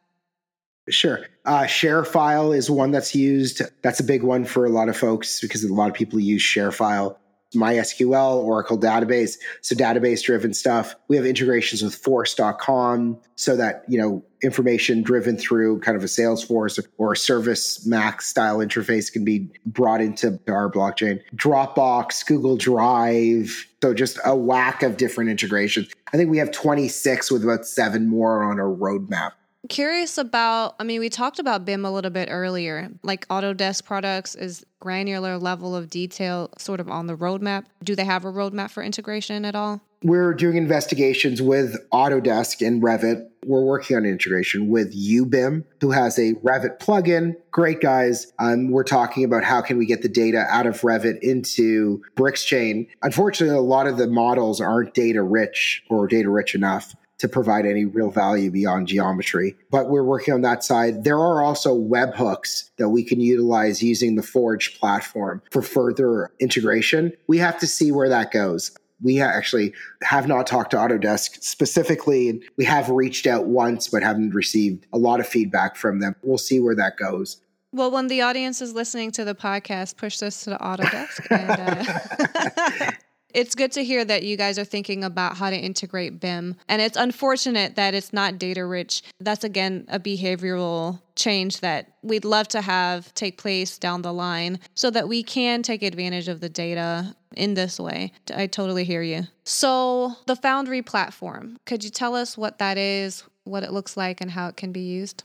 Sure. 0.89 1.21
Uh, 1.45 1.63
ShareFile 1.63 2.57
is 2.57 2.71
one 2.71 2.91
that's 2.91 3.15
used. 3.15 3.63
That's 3.83 4.01
a 4.01 4.05
big 4.05 4.23
one 4.23 4.45
for 4.45 4.65
a 4.65 4.71
lot 4.71 4.89
of 4.89 4.97
folks 4.97 5.41
because 5.41 5.63
a 5.63 5.73
lot 5.73 5.89
of 5.89 5.95
people 5.95 6.19
use 6.19 6.43
ShareFile. 6.43 7.17
MySQL, 7.55 8.37
Oracle 8.37 8.79
database, 8.79 9.37
so 9.61 9.75
database 9.75 10.23
driven 10.23 10.55
stuff. 10.55 10.95
We 11.09 11.17
have 11.17 11.27
integrations 11.27 11.83
with 11.83 11.95
force.com 11.95 13.19
so 13.35 13.57
that, 13.57 13.85
you 13.89 13.99
know, 13.99 14.25
information 14.43 15.03
driven 15.03 15.37
through 15.37 15.81
kind 15.81 15.97
of 15.97 16.05
a 16.05 16.07
Salesforce 16.07 16.79
or 16.97 17.13
a 17.13 17.17
ServiceMax 17.17 18.23
style 18.23 18.59
interface 18.59 19.13
can 19.13 19.25
be 19.25 19.51
brought 19.67 20.01
into 20.01 20.39
our 20.49 20.71
blockchain. 20.71 21.21
Dropbox, 21.35 22.25
Google 22.25 22.57
Drive, 22.57 23.67
so 23.83 23.95
just 23.95 24.19
a 24.25 24.37
whack 24.37 24.83
of 24.83 24.97
different 24.97 25.31
integrations. 25.31 25.89
I 26.13 26.17
think 26.17 26.31
we 26.31 26.39
have 26.39 26.53
26 26.53 27.33
with 27.33 27.43
about 27.43 27.67
seven 27.67 28.09
more 28.09 28.45
on 28.45 28.61
our 28.61 28.67
roadmap 28.67 29.33
curious 29.69 30.19
about 30.19 30.75
i 30.81 30.85
mean 30.85 31.01
we 31.01 31.09
talked 31.09 31.39
about 31.39 31.65
bim 31.65 31.85
a 31.85 31.91
little 31.91 32.11
bit 32.11 32.29
earlier. 32.31 32.91
Like 33.03 33.27
autodesk 33.29 33.85
products 33.85 34.35
is 34.35 34.65
granular 34.81 35.39
level 35.39 35.77
of 35.77 35.91
detail 35.91 36.51
sort 36.59 36.81
of 36.81 36.89
on 36.89 37.07
the 37.07 37.17
roadmap. 37.17 37.65
Do 37.85 37.95
they 37.95 38.05
have 38.05 38.25
a 38.25 38.33
roadmap 38.33 38.71
for 38.71 38.83
integration 38.83 39.45
at 39.45 39.55
all? 39.55 39.81
We're 40.03 40.33
doing 40.33 40.57
investigations 40.57 41.43
with 41.43 41.77
autodesk 41.93 42.67
and 42.67 42.83
revit. 42.83 43.27
We're 43.45 43.63
working 43.63 43.99
on 43.99 44.07
integration 44.07 44.71
with 44.71 44.95
ubim 44.95 45.65
who 45.81 45.91
has 45.91 46.19
a 46.19 46.35
revit 46.37 46.79
plugin. 46.79 47.35
Great 47.51 47.81
guys. 47.81 48.33
Um, 48.39 48.71
we're 48.71 48.85
talking 48.85 49.25
about 49.25 49.45
how 49.45 49.61
can 49.61 49.77
we 49.77 49.85
get 49.85 50.01
the 50.01 50.09
data 50.09 50.47
out 50.49 50.67
of 50.67 50.81
revit 50.81 51.19
into 51.21 52.03
Brickschain 52.17 52.89
unfortunately 53.03 53.57
a 53.57 53.61
lot 53.61 53.87
of 53.87 53.99
the 53.99 54.07
models 54.07 54.61
aren't 54.61 54.95
data 54.95 55.23
rich 55.23 55.83
or 55.91 56.07
data 56.07 56.31
rich 56.31 56.55
enough 56.55 56.95
to 57.21 57.29
provide 57.29 57.67
any 57.67 57.85
real 57.85 58.11
value 58.11 58.51
beyond 58.51 58.89
geometry. 58.89 59.55
But 59.71 59.91
we're 59.91 60.03
working 60.03 60.33
on 60.35 60.41
that 60.41 60.65
side. 60.65 61.05
There 61.05 61.19
are 61.19 61.43
also 61.43 61.79
webhooks 61.79 62.71
that 62.79 62.89
we 62.89 63.05
can 63.05 63.21
utilize 63.21 63.83
using 63.83 64.17
the 64.17 64.23
Forge 64.23 64.79
platform 64.81 65.43
for 65.51 65.61
further 65.61 66.31
integration. 66.41 67.13
We 67.29 67.37
have 67.39 67.59
to 67.61 67.67
see 67.67 67.93
where 67.93 68.09
that 68.09 68.33
goes. 68.33 68.73
We 69.03 69.21
actually 69.21 69.75
have 70.03 70.29
not 70.29 70.47
talked 70.47 70.73
to 70.73 70.79
Autodesk 70.79 71.43
specifically. 71.43 72.43
We 72.57 72.65
have 72.65 72.89
reached 72.89 73.27
out 73.27 73.47
once, 73.47 73.89
but 73.89 74.03
haven't 74.03 74.35
received 74.35 74.87
a 74.93 74.99
lot 74.99 75.21
of 75.21 75.27
feedback 75.27 75.77
from 75.77 76.01
them. 76.01 76.17
We'll 76.23 76.39
see 76.39 76.59
where 76.61 76.75
that 76.75 76.97
goes. 76.97 77.41
Well, 77.73 77.91
when 77.91 78.09
the 78.09 78.23
audience 78.23 78.61
is 78.61 78.73
listening 78.75 79.11
to 79.13 79.25
the 79.25 79.35
podcast, 79.35 79.97
push 79.97 80.19
this 80.19 80.43
to 80.45 80.51
the 80.51 80.57
Autodesk. 80.57 81.27
and, 81.31 82.83
uh, 82.83 82.91
It's 83.35 83.55
good 83.55 83.73
to 83.73 83.85
hear 83.85 84.05
that 84.05 84.23
you 84.23 84.37
guys 84.37 84.59
are 84.59 84.65
thinking 84.65 85.05
about 85.05 85.37
how 85.37 85.51
to 85.51 85.57
integrate 85.57 86.21
BIM. 86.21 86.57
And 86.69 86.83
it's 86.83 86.97
unfortunate 86.97 87.77
that 87.77 87.95
it's 87.95 88.13
not 88.13 88.39
data 88.39 88.65
rich. 88.65 89.03
That's 89.21 89.45
again 89.45 89.87
a 89.89 89.99
behavioral 89.99 91.01
change 91.17 91.61
that 91.61 91.93
we'd 92.03 92.25
love 92.25 92.49
to 92.49 92.61
have 92.61 93.13
take 93.15 93.39
place 93.39 93.79
down 93.79 94.03
the 94.03 94.13
line 94.13 94.59
so 94.75 94.91
that 94.91 95.09
we 95.09 95.23
can 95.23 95.63
take 95.63 95.83
advantage 95.83 96.29
of 96.29 96.41
the 96.41 96.49
data 96.49 97.15
in 97.37 97.55
this 97.55 97.79
way. 97.79 98.13
I 98.35 98.47
totally 98.47 98.85
hear 98.85 99.03
you. 99.03 99.25
So, 99.45 100.15
the 100.27 100.37
Foundry 100.37 100.83
platform, 100.83 101.59
could 101.67 101.85
you 101.85 101.91
tell 101.91 102.15
us 102.15 102.37
what 102.37 102.59
that 102.59 102.79
is, 102.79 103.23
what 103.45 103.63
it 103.63 103.73
looks 103.73 103.97
like, 103.97 104.21
and 104.21 104.31
how 104.31 104.49
it 104.49 104.57
can 104.57 104.73
be 104.73 104.81
used? 104.81 105.25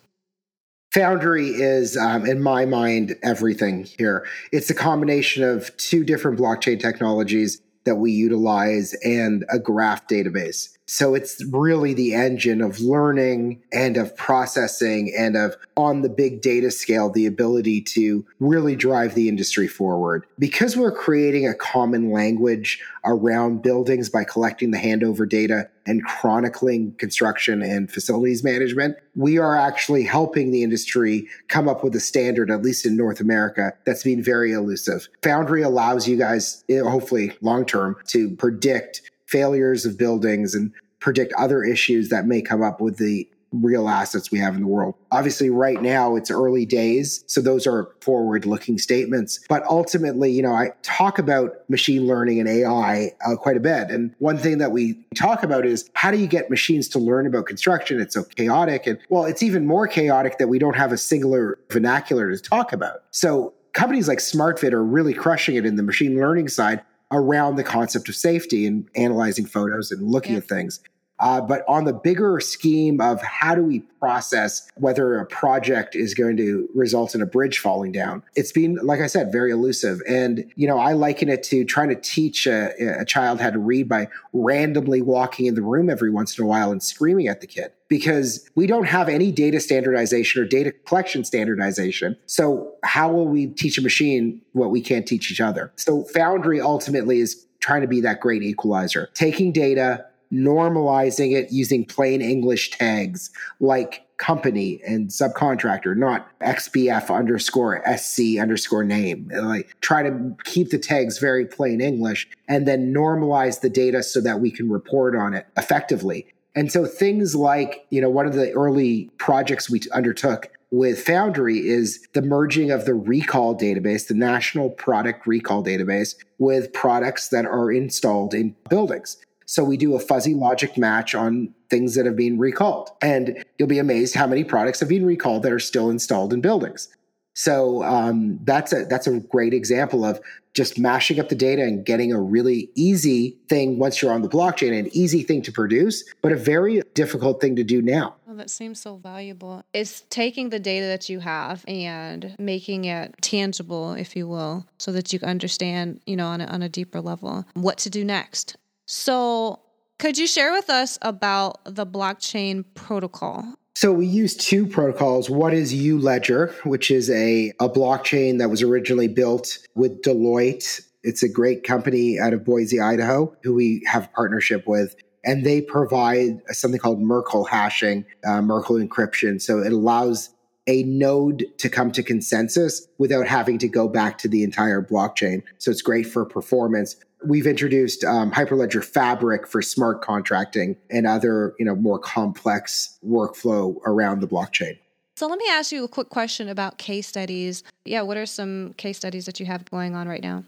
Foundry 0.94 1.50
is, 1.50 1.98
um, 1.98 2.26
in 2.26 2.42
my 2.42 2.66
mind, 2.66 3.16
everything 3.22 3.84
here. 3.84 4.26
It's 4.52 4.70
a 4.70 4.74
combination 4.74 5.44
of 5.44 5.76
two 5.78 6.06
different 6.06 6.40
blockchain 6.40 6.80
technologies 6.80 7.62
that 7.86 7.96
we 7.96 8.12
utilize 8.12 8.94
and 9.04 9.46
a 9.50 9.60
graph 9.60 10.08
database. 10.08 10.75
So 10.88 11.16
it's 11.16 11.44
really 11.52 11.94
the 11.94 12.14
engine 12.14 12.62
of 12.62 12.80
learning 12.80 13.62
and 13.74 13.98
of 13.98 14.16
processing 14.16 15.14
and 15.18 15.36
of 15.36 15.56
on 15.76 16.02
the 16.02 16.10
big 16.10 16.42
data 16.42 16.70
scale, 16.70 17.10
the 17.10 17.26
ability 17.26 17.82
to 17.82 18.26
really 18.40 18.76
drive 18.76 19.16
the 19.16 19.28
industry 19.28 19.68
forward. 19.68 20.26
Because 20.38 20.78
we're 20.78 20.92
creating 20.92 21.48
a 21.48 21.56
common 21.56 22.12
language 22.12 22.82
around 23.04 23.62
buildings 23.62 24.10
by 24.10 24.24
collecting 24.24 24.72
the 24.72 24.78
handover 24.78 25.28
data 25.28 25.70
and 25.88 26.04
chronicling 26.06 26.94
construction 26.94 27.62
and 27.62 27.92
facilities 27.92 28.44
management, 28.44 28.96
we 29.16 29.38
are 29.38 29.56
actually 29.56 30.04
helping 30.04 30.52
the 30.52 30.64
industry 30.64 31.28
come 31.48 31.68
up 31.68 31.84
with 31.84 31.96
a 31.96 32.00
standard, 32.00 32.50
at 32.50 32.62
least 32.62 32.86
in 32.86 32.98
North 32.98 33.20
America, 33.20 33.74
that's 33.86 34.04
been 34.04 34.24
very 34.24 34.52
elusive. 34.52 35.08
Foundry 35.24 35.62
allows 35.62 36.08
you 36.08 36.18
guys, 36.18 36.64
eh, 36.70 36.80
hopefully 36.80 37.32
long 37.42 37.66
term, 37.66 37.96
to 38.08 38.32
predict 38.38 39.02
failures 39.36 39.86
of 39.86 39.98
buildings 39.98 40.56
and 40.56 40.72
predict 41.00 41.34
other 41.34 41.62
issues 41.62 42.08
that 42.08 42.26
may 42.26 42.42
come 42.42 42.64
up 42.64 42.80
with 42.80 42.96
the 42.96 43.28
real 43.52 43.90
assets 43.90 44.32
we 44.32 44.40
have 44.40 44.56
in 44.56 44.62
the 44.62 44.68
world. 44.68 44.96
Obviously, 45.12 45.50
right 45.50 45.82
now 45.82 46.16
it's 46.16 46.32
early 46.32 46.66
days. 46.66 47.26
So 47.28 47.42
those 47.42 47.68
are 47.68 47.90
forward 48.00 48.46
looking 48.46 48.78
statements. 48.78 49.42
But 49.50 49.64
ultimately, 49.66 50.32
you 50.32 50.42
know, 50.42 50.54
I 50.54 50.72
talk 50.84 51.20
about 51.20 51.70
machine 51.70 52.08
learning 52.08 52.40
and 52.40 52.48
AI 52.48 53.12
uh, 53.28 53.36
quite 53.36 53.58
a 53.58 53.60
bit. 53.60 53.90
And 53.90 54.16
one 54.20 54.38
thing 54.38 54.58
that 54.60 54.72
we 54.72 55.06
talk 55.16 55.44
about 55.44 55.66
is 55.66 55.90
how 55.96 56.12
do 56.12 56.18
you 56.18 56.28
get 56.28 56.50
machines 56.50 56.88
to 56.90 57.00
learn 57.00 57.28
about 57.28 57.46
construction? 57.46 58.00
It's 58.00 58.14
so 58.14 58.24
chaotic. 58.24 58.88
And 58.88 59.00
well, 59.10 59.26
it's 59.26 59.44
even 59.44 59.68
more 59.68 59.86
chaotic 59.86 60.38
that 60.38 60.48
we 60.48 60.60
don't 60.60 60.78
have 60.78 60.94
a 60.94 60.98
singular 60.98 61.60
vernacular 61.70 62.32
to 62.32 62.42
talk 62.42 62.72
about. 62.72 63.04
So 63.12 63.54
companies 63.74 64.08
like 64.08 64.20
Smartvid 64.20 64.72
are 64.72 64.84
really 64.84 65.14
crushing 65.14 65.58
it 65.58 65.66
in 65.66 65.76
the 65.76 65.84
machine 65.84 66.16
learning 66.16 66.48
side 66.48 66.82
around 67.12 67.56
the 67.56 67.64
concept 67.64 68.10
of 68.10 68.16
safety 68.16 68.66
and 68.66 68.88
analyzing 68.96 69.46
photos 69.46 69.92
and 69.92 70.02
looking 70.02 70.34
yeah. 70.34 70.40
at 70.40 70.48
things. 70.48 70.80
Uh, 71.20 71.40
but 71.40 71.64
on 71.68 71.86
the 71.86 71.94
bigger 71.94 72.40
scheme 72.40 73.00
of 73.00 73.22
how 73.22 73.56
do 73.56 73.64
we 73.64 73.80
process 74.00 74.70
whether 74.76 75.18
a 75.18 75.26
project 75.26 75.96
is 75.96 76.14
going 76.14 76.36
to 76.38 76.68
result 76.76 77.16
in 77.16 77.22
a 77.22 77.26
bridge 77.26 77.60
falling 77.60 77.92
down, 77.92 78.22
it's 78.36 78.52
been, 78.52 78.76
like 78.84 79.00
I 79.00 79.08
said, 79.08 79.32
very 79.32 79.52
elusive. 79.52 80.02
And, 80.08 80.52
you 80.56 80.68
know, 80.68 80.78
I 80.78 80.94
liken 80.94 81.30
it 81.30 81.44
to 81.44 81.64
trying 81.64 81.90
to 81.90 81.96
teach 81.96 82.46
a, 82.48 83.00
a 83.00 83.06
child 83.06 83.40
how 83.40 83.50
to 83.50 83.60
read 83.60 83.88
by 83.88 84.10
randomly 84.34 85.02
walking 85.02 85.46
in 85.46 85.56
the 85.56 85.62
room 85.62 85.90
every 85.90 86.12
once 86.12 86.38
in 86.38 86.44
a 86.44 86.48
while 86.48 86.72
and 86.72 86.84
screaming 86.84 87.28
at 87.28 87.42
the 87.42 87.48
kid 87.48 87.72
because 87.88 88.50
we 88.56 88.68
don't 88.68 88.86
have 88.86 89.08
any 89.08 89.32
data 89.32 89.60
standardization 89.60 90.42
or 90.42 90.46
data 90.46 90.72
collection 90.72 91.24
standardization. 91.24 92.18
So, 92.26 92.74
how 92.84 93.12
will 93.12 93.28
we 93.28 93.48
teach 93.48 93.78
a 93.78 93.82
machine 93.82 94.42
what 94.54 94.72
we 94.72 94.82
can't 94.82 95.08
teach 95.08 95.32
each 95.32 95.42
other? 95.42 95.72
So, 95.76 96.04
Foundry 96.14 96.60
ultimately 96.60 97.20
is 97.20 97.46
trying 97.60 97.82
to 97.82 97.88
be 97.88 98.02
that 98.02 98.20
great 98.20 98.44
equalizer, 98.44 99.10
taking 99.14 99.52
data, 99.52 100.06
normalizing 100.36 101.34
it 101.34 101.52
using 101.52 101.86
plain 101.86 102.22
English 102.22 102.72
tags 102.72 103.32
like 103.60 104.06
company 104.18 104.82
and 104.86 105.10
subcontractor, 105.10 105.96
not 105.96 106.28
XBF 106.40 107.14
underscore 107.14 107.84
SC 107.98 108.40
underscore 108.40 108.84
name. 108.84 109.30
Like 109.34 109.76
try 109.82 110.04
to 110.04 110.36
keep 110.44 110.70
the 110.70 110.78
tags 110.78 111.20
very 111.20 111.46
plain 111.46 111.82
English 111.82 112.28
and 112.48 112.68
then 112.68 112.94
normalize 112.94 113.62
the 113.62 113.70
data 113.70 114.04
so 114.04 114.22
that 114.22 114.40
we 114.40 114.52
can 114.52 114.70
report 114.70 115.16
on 115.16 115.34
it 115.34 115.48
effectively. 115.58 116.28
And 116.56 116.72
so 116.72 116.86
things 116.86 117.36
like, 117.36 117.86
you 117.90 118.00
know, 118.00 118.10
one 118.10 118.26
of 118.26 118.34
the 118.34 118.52
early 118.54 119.10
projects 119.18 119.70
we 119.70 119.82
undertook 119.94 120.50
with 120.72 121.06
Foundry 121.06 121.60
is 121.60 122.06
the 122.14 122.22
merging 122.22 122.72
of 122.72 122.86
the 122.86 122.94
recall 122.94 123.58
database, 123.58 124.08
the 124.08 124.14
national 124.14 124.70
product 124.72 125.28
recall 125.28 125.64
database, 125.64 126.16
with 126.38 126.72
products 126.74 127.30
that 127.30 127.46
are 127.46 127.72
installed 127.72 128.34
in 128.34 128.56
buildings. 128.70 129.18
So 129.46 129.64
we 129.64 129.78
do 129.78 129.96
a 129.96 130.00
fuzzy 130.00 130.34
logic 130.34 130.78
match 130.78 131.16
on 131.16 131.54
things 131.70 131.96
that 131.96 132.06
have 132.06 132.16
been 132.16 132.38
recalled. 132.38 132.90
And 133.02 133.44
you'll 133.58 133.68
be 133.68 133.80
amazed 133.80 134.16
how 134.16 134.28
many 134.28 134.44
products 134.44 134.80
have 134.80 134.90
been 134.90 135.06
recalled 135.06 135.44
that 135.44 135.52
are 135.52 135.60
still 135.60 135.90
installed 135.90 136.34
in 136.34 136.42
buildings. 136.42 136.90
So 137.36 137.84
um, 137.84 138.40
that's 138.44 138.72
a 138.72 138.86
that's 138.86 139.08
a 139.08 139.20
great 139.20 139.54
example 139.54 140.06
of 140.06 140.22
just 140.54 140.80
mashing 140.80 141.20
up 141.20 141.28
the 141.28 141.36
data 141.36 141.64
and 141.64 141.86
getting 141.86 142.14
a 142.14 142.20
really 142.20 142.70
easy 142.76 143.38
thing 143.50 143.78
once 143.78 144.02
you're 144.02 144.14
on 144.14 144.22
the 144.22 144.30
blockchain, 144.30 144.78
an 144.80 144.88
easy 144.94 145.22
thing 145.22 145.42
to 145.42 145.52
produce, 145.52 146.06
but 146.22 146.32
a 146.32 146.38
very 146.38 146.82
difficult 146.94 147.42
thing 147.42 147.58
to 147.58 147.64
do 147.64 147.82
now. 147.82 148.16
Oh, 148.30 148.36
that 148.36 148.50
seems 148.50 148.80
so 148.80 148.96
valuable. 148.96 149.64
It's 149.74 150.06
taking 150.10 150.50
the 150.50 150.60
data 150.60 150.86
that 150.86 151.10
you 151.10 151.20
have 151.20 151.66
and 151.68 152.38
making 152.40 152.86
it 152.86 153.16
tangible, 153.22 153.92
if 153.96 154.16
you 154.16 154.30
will, 154.30 154.66
so 154.78 154.94
that 154.94 155.12
you 155.12 155.20
can 155.20 155.28
understand, 155.28 156.00
you 156.06 156.16
know, 156.16 156.28
on 156.28 156.40
a, 156.40 156.46
on 156.46 156.62
a 156.62 156.70
deeper 156.70 157.02
level 157.02 157.46
what 157.54 157.78
to 157.80 157.90
do 157.90 158.06
next. 158.06 158.56
So, 158.86 159.60
could 159.98 160.18
you 160.18 160.28
share 160.28 160.52
with 160.52 160.70
us 160.70 161.00
about 161.02 161.60
the 161.66 161.86
blockchain 161.86 162.66
protocol? 162.74 163.56
So 163.76 163.92
we 163.92 164.06
use 164.06 164.36
two 164.36 164.66
protocols. 164.68 165.30
One 165.30 165.54
is 165.54 165.74
Uledger, 165.74 166.54
which 166.66 166.92
is 166.92 167.10
a, 167.10 167.52
a 167.60 167.68
blockchain 167.68 168.40
that 168.40 168.50
was 168.50 168.62
originally 168.62 169.10
built 169.10 169.58
with 169.76 170.02
Deloitte. 170.02 170.82
It's 171.04 171.24
a 171.24 171.30
great 171.30 171.64
company 171.64 172.18
out 172.18 172.34
of 172.34 172.46
Boise, 172.46 172.80
Idaho, 172.80 173.36
who 173.44 173.54
we 173.54 173.84
have 173.86 174.06
a 174.06 174.08
partnership 174.10 174.66
with. 174.66 174.96
And 175.26 175.46
they 175.46 175.62
provide 175.62 176.42
something 176.52 176.80
called 176.80 177.02
Merkle 177.02 177.46
hashing, 177.46 178.06
uh, 178.26 178.42
Merkle 178.42 178.78
encryption. 178.78 179.42
So 179.42 179.60
it 179.60 179.74
allows 179.74 180.30
a 180.68 180.84
node 180.84 181.46
to 181.58 181.70
come 181.70 181.92
to 181.92 182.02
consensus 182.02 182.88
without 182.98 183.28
having 183.28 183.58
to 183.60 183.68
go 183.68 183.88
back 183.88 184.18
to 184.20 184.28
the 184.28 184.44
entire 184.44 184.82
blockchain. 184.82 185.44
So 185.58 185.70
it's 185.70 185.82
great 185.82 186.08
for 186.08 186.26
performance 186.26 186.96
we've 187.28 187.48
introduced 187.48 188.04
um, 188.04 188.32
Hyperledger 188.32 188.84
Fabric 188.84 189.48
for 189.48 189.62
smart 189.62 190.02
contracting 190.02 190.78
and 190.90 191.08
other, 191.08 191.54
you 191.60 191.66
know, 191.66 191.76
more 191.76 192.00
complex 192.00 192.98
workflow 193.06 193.78
around 193.86 194.22
the 194.22 194.28
blockchain. 194.28 194.78
So 195.16 195.28
let 195.28 195.40
me 195.40 195.46
ask 195.50 195.72
you 195.72 195.84
a 195.84 195.88
quick 195.88 196.10
question 196.10 196.50
about 196.50 196.78
case 196.78 197.08
studies. 197.08 197.64
Yeah, 197.86 198.02
what 198.02 198.18
are 198.18 198.26
some 198.26 198.74
case 198.74 198.98
studies 198.98 199.26
that 199.26 199.40
you 199.40 199.46
have 199.46 199.64
going 199.72 199.96
on 199.96 200.08
right 200.08 200.22
now? 200.22 200.44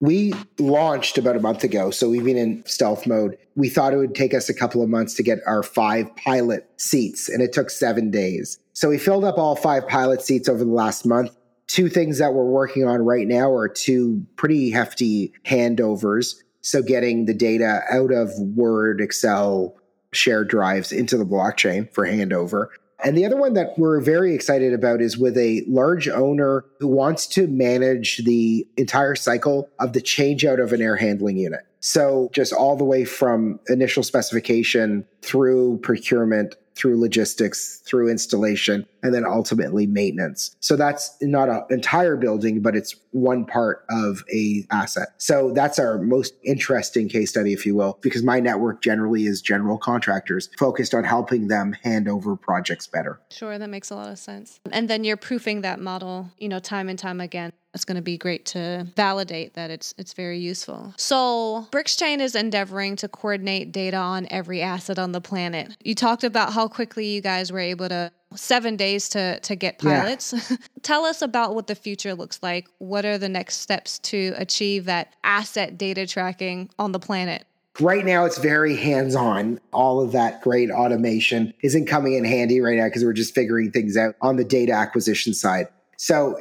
We 0.00 0.34
launched 0.58 1.16
about 1.16 1.36
a 1.36 1.40
month 1.40 1.64
ago, 1.64 1.90
so 1.90 2.10
we've 2.10 2.24
been 2.24 2.36
in 2.36 2.64
stealth 2.66 3.06
mode. 3.06 3.38
We 3.56 3.68
thought 3.68 3.94
it 3.94 3.96
would 3.96 4.14
take 4.14 4.34
us 4.34 4.48
a 4.48 4.54
couple 4.54 4.82
of 4.82 4.90
months 4.90 5.14
to 5.14 5.22
get 5.22 5.38
our 5.46 5.62
five 5.62 6.14
pilot 6.16 6.68
seats, 6.76 7.28
and 7.28 7.42
it 7.42 7.52
took 7.52 7.70
seven 7.70 8.10
days. 8.10 8.58
So 8.74 8.90
we 8.90 8.98
filled 8.98 9.24
up 9.24 9.38
all 9.38 9.56
five 9.56 9.88
pilot 9.88 10.20
seats 10.20 10.48
over 10.50 10.64
the 10.64 10.70
last 10.70 11.06
month 11.06 11.35
two 11.66 11.88
things 11.88 12.18
that 12.18 12.34
we're 12.34 12.44
working 12.44 12.86
on 12.86 13.02
right 13.02 13.26
now 13.26 13.52
are 13.52 13.68
two 13.68 14.24
pretty 14.36 14.70
hefty 14.70 15.32
handovers. 15.44 16.42
So 16.60 16.82
getting 16.82 17.26
the 17.26 17.34
data 17.34 17.82
out 17.90 18.12
of 18.12 18.30
Word, 18.38 19.00
Excel, 19.00 19.76
shared 20.12 20.48
drives 20.48 20.92
into 20.92 21.16
the 21.16 21.24
blockchain 21.24 21.92
for 21.92 22.06
handover. 22.06 22.68
And 23.04 23.16
the 23.16 23.26
other 23.26 23.36
one 23.36 23.52
that 23.52 23.78
we're 23.78 24.00
very 24.00 24.34
excited 24.34 24.72
about 24.72 25.02
is 25.02 25.18
with 25.18 25.36
a 25.36 25.62
large 25.68 26.08
owner 26.08 26.64
who 26.80 26.88
wants 26.88 27.26
to 27.28 27.46
manage 27.46 28.24
the 28.24 28.66
entire 28.78 29.14
cycle 29.14 29.68
of 29.78 29.92
the 29.92 30.00
change 30.00 30.44
out 30.44 30.58
of 30.58 30.72
an 30.72 30.80
air 30.80 30.96
handling 30.96 31.36
unit. 31.36 31.60
So 31.80 32.30
just 32.32 32.52
all 32.52 32.74
the 32.74 32.84
way 32.84 33.04
from 33.04 33.60
initial 33.68 34.02
specification 34.02 35.04
through 35.20 35.78
procurement 35.82 36.56
through 36.76 37.00
logistics, 37.00 37.78
through 37.86 38.08
installation, 38.08 38.86
and 39.06 39.14
then 39.14 39.24
ultimately 39.24 39.86
maintenance. 39.86 40.56
So 40.60 40.76
that's 40.76 41.16
not 41.22 41.48
an 41.48 41.62
entire 41.70 42.16
building, 42.16 42.60
but 42.60 42.76
it's 42.76 42.96
one 43.12 43.46
part 43.46 43.86
of 43.88 44.22
a 44.32 44.66
asset. 44.70 45.08
So 45.18 45.52
that's 45.52 45.78
our 45.78 45.98
most 45.98 46.34
interesting 46.42 47.08
case 47.08 47.30
study, 47.30 47.52
if 47.52 47.64
you 47.64 47.74
will, 47.74 47.98
because 48.02 48.22
my 48.22 48.40
network 48.40 48.82
generally 48.82 49.26
is 49.26 49.40
general 49.40 49.78
contractors 49.78 50.50
focused 50.58 50.94
on 50.94 51.04
helping 51.04 51.48
them 51.48 51.72
hand 51.72 52.08
over 52.08 52.36
projects 52.36 52.86
better. 52.86 53.20
Sure, 53.30 53.58
that 53.58 53.70
makes 53.70 53.90
a 53.90 53.94
lot 53.94 54.10
of 54.10 54.18
sense. 54.18 54.60
And 54.70 54.90
then 54.90 55.04
you're 55.04 55.16
proofing 55.16 55.62
that 55.62 55.80
model, 55.80 56.30
you 56.38 56.48
know, 56.48 56.58
time 56.58 56.88
and 56.88 56.98
time 56.98 57.20
again 57.20 57.52
it's 57.76 57.84
going 57.84 57.96
to 57.96 58.02
be 58.02 58.16
great 58.16 58.46
to 58.46 58.86
validate 58.96 59.52
that 59.52 59.70
it's 59.70 59.94
it's 59.98 60.14
very 60.14 60.38
useful. 60.38 60.94
So, 60.96 61.68
Brickschain 61.70 62.20
is 62.20 62.34
endeavoring 62.34 62.96
to 62.96 63.08
coordinate 63.08 63.70
data 63.70 63.98
on 63.98 64.26
every 64.30 64.62
asset 64.62 64.98
on 64.98 65.12
the 65.12 65.20
planet. 65.20 65.76
You 65.84 65.94
talked 65.94 66.24
about 66.24 66.54
how 66.54 66.68
quickly 66.68 67.08
you 67.08 67.20
guys 67.20 67.52
were 67.52 67.60
able 67.60 67.90
to 67.90 68.10
seven 68.34 68.76
days 68.76 69.08
to 69.10 69.40
to 69.40 69.56
get 69.56 69.78
pilots. 69.78 70.34
Yeah. 70.50 70.56
Tell 70.82 71.04
us 71.04 71.22
about 71.22 71.54
what 71.54 71.66
the 71.66 71.74
future 71.74 72.14
looks 72.14 72.42
like. 72.42 72.68
What 72.78 73.04
are 73.04 73.18
the 73.18 73.28
next 73.28 73.58
steps 73.58 73.98
to 74.00 74.34
achieve 74.36 74.86
that 74.86 75.14
asset 75.24 75.78
data 75.78 76.06
tracking 76.06 76.70
on 76.78 76.92
the 76.92 76.98
planet? 76.98 77.46
Right 77.78 78.06
now, 78.06 78.24
it's 78.24 78.38
very 78.38 78.74
hands 78.74 79.14
on. 79.14 79.60
All 79.72 80.00
of 80.00 80.12
that 80.12 80.40
great 80.40 80.70
automation 80.70 81.52
isn't 81.62 81.86
coming 81.86 82.14
in 82.14 82.24
handy 82.24 82.60
right 82.60 82.78
now 82.78 82.86
because 82.86 83.04
we're 83.04 83.12
just 83.12 83.34
figuring 83.34 83.70
things 83.70 83.96
out 83.96 84.14
on 84.22 84.36
the 84.36 84.44
data 84.44 84.72
acquisition 84.72 85.34
side. 85.34 85.68
So 85.98 86.38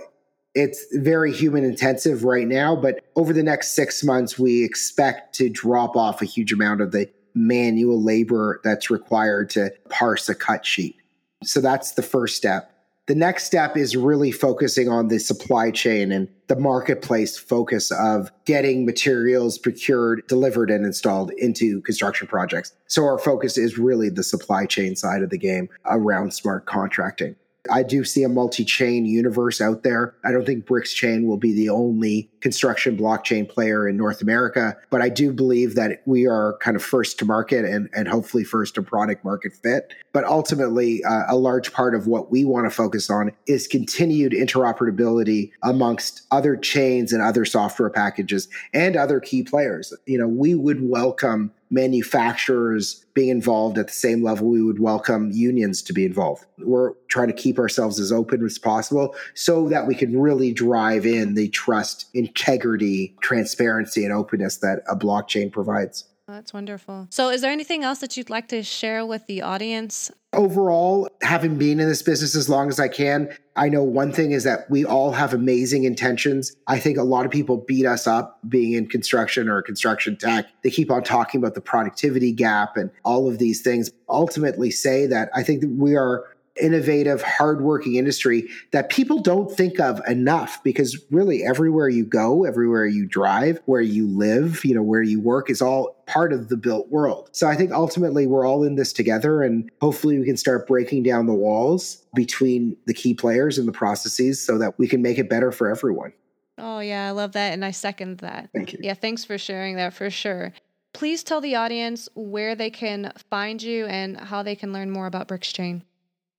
it's 0.53 0.85
very 0.93 1.33
human 1.33 1.65
intensive 1.65 2.23
right 2.23 2.47
now, 2.47 2.77
but 2.77 3.01
over 3.17 3.33
the 3.33 3.43
next 3.43 3.75
six 3.75 4.01
months, 4.03 4.39
we 4.39 4.63
expect 4.63 5.35
to 5.35 5.49
drop 5.49 5.97
off 5.97 6.21
a 6.21 6.25
huge 6.25 6.53
amount 6.53 6.79
of 6.79 6.93
the 6.93 7.09
manual 7.33 8.01
labor 8.01 8.61
that's 8.63 8.89
required 8.89 9.49
to 9.51 9.73
parse 9.89 10.29
a 10.29 10.35
cut 10.35 10.65
sheet. 10.65 10.95
So 11.43 11.61
that's 11.61 11.91
the 11.91 12.01
first 12.01 12.35
step. 12.35 12.71
The 13.07 13.15
next 13.15 13.43
step 13.43 13.77
is 13.77 13.95
really 13.95 14.31
focusing 14.31 14.89
on 14.89 15.09
the 15.09 15.19
supply 15.19 15.69
chain 15.69 16.11
and 16.11 16.27
the 16.47 16.55
marketplace 16.55 17.37
focus 17.37 17.91
of 17.91 18.31
getting 18.45 18.83
materials 18.83 19.59
procured, 19.59 20.23
delivered, 20.27 20.71
and 20.71 20.83
installed 20.83 21.31
into 21.37 21.81
construction 21.81 22.27
projects. 22.27 22.73
So 22.87 23.05
our 23.05 23.19
focus 23.19 23.59
is 23.59 23.77
really 23.77 24.09
the 24.09 24.23
supply 24.23 24.65
chain 24.65 24.95
side 24.95 25.21
of 25.21 25.29
the 25.29 25.37
game 25.37 25.69
around 25.85 26.33
smart 26.33 26.65
contracting. 26.65 27.35
I 27.71 27.83
do 27.83 28.03
see 28.03 28.23
a 28.23 28.29
multi 28.29 28.65
chain 28.65 29.05
universe 29.05 29.61
out 29.61 29.83
there. 29.83 30.15
I 30.23 30.31
don't 30.31 30.45
think 30.45 30.65
Brickschain 30.65 31.25
will 31.25 31.37
be 31.37 31.53
the 31.53 31.69
only 31.69 32.29
construction 32.45 32.95
blockchain 32.95 33.49
player 33.49 33.87
in 33.87 33.97
North 33.97 34.21
America, 34.21 34.77
but 34.91 35.01
I 35.01 35.09
do 35.09 35.33
believe 35.33 35.73
that 35.73 36.03
we 36.05 36.27
are 36.27 36.55
kind 36.59 36.77
of 36.77 36.83
first 36.83 37.17
to 37.17 37.25
market 37.25 37.65
and, 37.65 37.89
and 37.91 38.07
hopefully 38.07 38.43
first 38.43 38.75
to 38.75 38.83
product 38.83 39.25
market 39.25 39.51
fit. 39.51 39.95
But 40.13 40.25
ultimately, 40.25 41.03
uh, 41.03 41.23
a 41.27 41.37
large 41.37 41.73
part 41.73 41.95
of 41.95 42.05
what 42.05 42.29
we 42.29 42.45
want 42.45 42.67
to 42.67 42.69
focus 42.69 43.09
on 43.09 43.31
is 43.47 43.65
continued 43.65 44.31
interoperability 44.31 45.53
amongst 45.63 46.21
other 46.29 46.55
chains 46.55 47.11
and 47.11 47.19
other 47.19 47.45
software 47.45 47.89
packages 47.89 48.47
and 48.75 48.95
other 48.95 49.19
key 49.19 49.41
players. 49.41 49.91
You 50.05 50.19
know, 50.19 50.27
we 50.27 50.53
would 50.53 50.87
welcome 50.87 51.51
manufacturers 51.71 53.05
being 53.13 53.29
involved 53.29 53.77
at 53.77 53.87
the 53.87 53.93
same 53.93 54.23
level 54.23 54.47
we 54.47 54.61
would 54.61 54.79
welcome 54.79 55.31
unions 55.31 55.81
to 55.81 55.93
be 55.93 56.05
involved. 56.05 56.45
We're 56.59 56.91
trying 57.07 57.27
to 57.27 57.33
keep 57.33 57.57
ourselves 57.57 57.99
as 57.99 58.11
open 58.11 58.45
as 58.45 58.57
possible 58.57 59.15
so 59.33 59.67
that 59.69 59.87
we 59.87 59.95
can 59.95 60.19
really 60.19 60.53
drive 60.53 61.05
in 61.05 61.33
the 61.33 61.49
trust, 61.49 62.07
integrity, 62.35 63.15
transparency, 63.21 64.03
and 64.03 64.13
openness 64.13 64.57
that 64.57 64.81
a 64.89 64.95
blockchain 64.95 65.51
provides. 65.51 66.05
Oh, 66.27 66.33
that's 66.33 66.53
wonderful. 66.53 67.07
So, 67.11 67.29
is 67.29 67.41
there 67.41 67.51
anything 67.51 67.83
else 67.83 67.99
that 67.99 68.17
you'd 68.17 68.31
like 68.31 68.47
to 68.47 68.63
share 68.63 69.05
with 69.05 69.25
the 69.27 69.43
audience? 69.43 70.11
Overall, 70.33 71.07
having 71.21 71.57
been 71.57 71.79
in 71.79 71.87
this 71.87 72.01
business 72.01 72.35
as 72.35 72.49
long 72.49 72.67
as 72.67 72.79
I 72.79 72.87
can, 72.87 73.29
I 73.55 73.69
know 73.69 73.83
one 73.83 74.11
thing 74.11 74.31
is 74.31 74.43
that 74.43 74.69
we 74.69 74.83
all 74.85 75.11
have 75.11 75.33
amazing 75.35 75.83
intentions. 75.83 76.55
I 76.67 76.79
think 76.79 76.97
a 76.97 77.03
lot 77.03 77.25
of 77.25 77.31
people 77.31 77.57
beat 77.57 77.85
us 77.85 78.07
up 78.07 78.39
being 78.49 78.73
in 78.73 78.87
construction 78.87 79.47
or 79.47 79.61
construction 79.61 80.17
tech. 80.17 80.47
They 80.63 80.71
keep 80.71 80.89
on 80.89 81.03
talking 81.03 81.39
about 81.39 81.53
the 81.53 81.61
productivity 81.61 82.31
gap 82.31 82.75
and 82.75 82.89
all 83.03 83.29
of 83.29 83.37
these 83.37 83.61
things. 83.61 83.91
Ultimately, 84.09 84.71
say 84.71 85.05
that 85.05 85.29
I 85.35 85.43
think 85.43 85.61
that 85.61 85.69
we 85.69 85.95
are 85.95 86.25
innovative, 86.61 87.21
hardworking 87.21 87.95
industry 87.95 88.47
that 88.71 88.89
people 88.89 89.19
don't 89.19 89.51
think 89.51 89.79
of 89.79 90.01
enough 90.07 90.63
because 90.63 91.03
really 91.11 91.43
everywhere 91.43 91.89
you 91.89 92.05
go, 92.05 92.45
everywhere 92.45 92.85
you 92.85 93.05
drive, 93.05 93.61
where 93.65 93.81
you 93.81 94.07
live, 94.07 94.63
you 94.63 94.73
know, 94.73 94.83
where 94.83 95.01
you 95.01 95.19
work 95.19 95.49
is 95.49 95.61
all 95.61 96.01
part 96.05 96.31
of 96.31 96.49
the 96.49 96.57
built 96.57 96.89
world. 96.89 97.29
So 97.31 97.47
I 97.47 97.55
think 97.55 97.71
ultimately 97.71 98.27
we're 98.27 98.47
all 98.47 98.63
in 98.63 98.75
this 98.75 98.93
together 98.93 99.41
and 99.41 99.69
hopefully 99.81 100.19
we 100.19 100.25
can 100.25 100.37
start 100.37 100.67
breaking 100.67 101.03
down 101.03 101.25
the 101.25 101.33
walls 101.33 102.05
between 102.13 102.77
the 102.85 102.93
key 102.93 103.13
players 103.13 103.57
and 103.57 103.67
the 103.67 103.73
processes 103.73 104.39
so 104.41 104.57
that 104.57 104.77
we 104.77 104.87
can 104.87 105.01
make 105.01 105.17
it 105.17 105.29
better 105.29 105.51
for 105.51 105.69
everyone. 105.69 106.13
Oh, 106.57 106.79
yeah, 106.79 107.07
I 107.07 107.11
love 107.11 107.33
that. 107.33 107.53
And 107.53 107.65
I 107.65 107.71
second 107.71 108.19
that. 108.19 108.49
Thank 108.53 108.73
you. 108.73 108.79
Yeah, 108.81 108.93
thanks 108.93 109.25
for 109.25 109.37
sharing 109.37 109.75
that 109.75 109.93
for 109.93 110.09
sure. 110.09 110.53
Please 110.93 111.23
tell 111.23 111.41
the 111.41 111.55
audience 111.55 112.07
where 112.15 112.55
they 112.55 112.69
can 112.69 113.11
find 113.29 113.61
you 113.61 113.85
and 113.87 114.17
how 114.17 114.43
they 114.43 114.55
can 114.55 114.71
learn 114.71 114.89
more 114.89 115.07
about 115.07 115.27
Brickschain. 115.27 115.81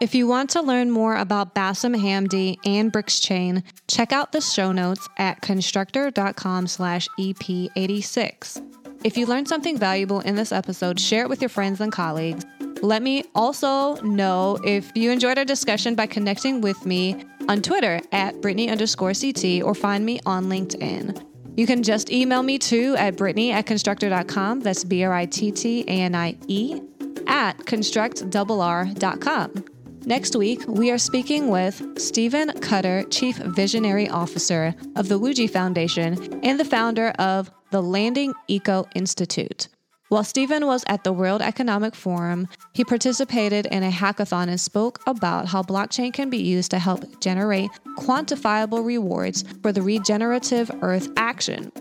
If 0.00 0.14
you 0.14 0.26
want 0.26 0.50
to 0.50 0.60
learn 0.60 0.90
more 0.90 1.16
about 1.16 1.54
Bassem 1.54 1.96
Hamdy 1.96 2.56
and 2.64 2.92
Brickschain, 2.92 3.62
check 3.86 4.12
out 4.12 4.32
the 4.32 4.40
show 4.40 4.72
notes 4.72 5.08
at 5.18 5.40
constructrr.com 5.40 6.66
slash 6.66 7.08
EP86. 7.18 8.83
If 9.04 9.18
you 9.18 9.26
learned 9.26 9.48
something 9.48 9.76
valuable 9.76 10.20
in 10.20 10.34
this 10.34 10.50
episode, 10.50 10.98
share 10.98 11.24
it 11.24 11.28
with 11.28 11.42
your 11.42 11.50
friends 11.50 11.82
and 11.82 11.92
colleagues. 11.92 12.46
Let 12.80 13.02
me 13.02 13.24
also 13.34 13.96
know 13.96 14.58
if 14.64 14.90
you 14.94 15.10
enjoyed 15.10 15.36
our 15.36 15.44
discussion 15.44 15.94
by 15.94 16.06
connecting 16.06 16.62
with 16.62 16.86
me 16.86 17.22
on 17.46 17.60
Twitter 17.60 18.00
at 18.12 18.36
Brittanie 18.36 18.70
underscore 18.70 19.12
CT 19.12 19.62
or 19.62 19.74
find 19.74 20.06
me 20.06 20.20
on 20.24 20.46
LinkedIn. 20.46 21.22
You 21.54 21.66
can 21.66 21.82
just 21.82 22.10
email 22.10 22.42
me 22.42 22.58
too 22.58 22.96
at 22.96 23.16
Brittanie 23.16 23.52
at 23.52 23.66
constructrr.com. 23.66 24.60
That's 24.60 24.84
B 24.84 25.04
R 25.04 25.12
I 25.12 25.26
T 25.26 25.52
T 25.52 25.84
A 25.86 26.00
N 26.00 26.14
I 26.14 26.34
E 26.48 26.80
at 27.26 27.58
constructrr.com. 27.58 29.64
Next 30.06 30.36
week, 30.36 30.62
we 30.66 30.90
are 30.90 30.98
speaking 30.98 31.48
with 31.48 31.98
Stephen 31.98 32.52
Cutter, 32.60 33.04
Chief 33.04 33.36
Visionary 33.36 34.08
Officer 34.08 34.74
of 34.96 35.08
the 35.08 35.18
Wuji 35.18 35.48
Foundation 35.48 36.40
and 36.42 36.58
the 36.58 36.64
founder 36.64 37.08
of 37.18 37.50
the 37.74 37.82
Landing 37.82 38.32
Eco 38.46 38.86
Institute. 38.94 39.66
While 40.08 40.22
Stephen 40.22 40.64
was 40.64 40.84
at 40.86 41.02
the 41.02 41.12
World 41.12 41.42
Economic 41.42 41.96
Forum, 41.96 42.46
he 42.72 42.84
participated 42.84 43.66
in 43.66 43.82
a 43.82 43.90
hackathon 43.90 44.46
and 44.46 44.60
spoke 44.60 45.00
about 45.08 45.48
how 45.48 45.60
blockchain 45.60 46.12
can 46.12 46.30
be 46.30 46.36
used 46.36 46.70
to 46.70 46.78
help 46.78 47.20
generate 47.20 47.68
quantifiable 47.98 48.86
rewards 48.86 49.42
for 49.60 49.72
the 49.72 49.82
regenerative 49.82 50.70
Earth 50.82 51.08
action. 51.16 51.72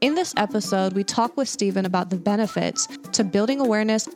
In 0.00 0.14
this 0.14 0.32
episode, 0.36 0.92
we 0.92 1.02
talk 1.02 1.36
with 1.36 1.48
Stephen 1.48 1.86
about 1.86 2.10
the 2.10 2.18
benefits 2.18 2.86
to 3.10 3.24
building 3.24 3.58
awareness 3.58 4.08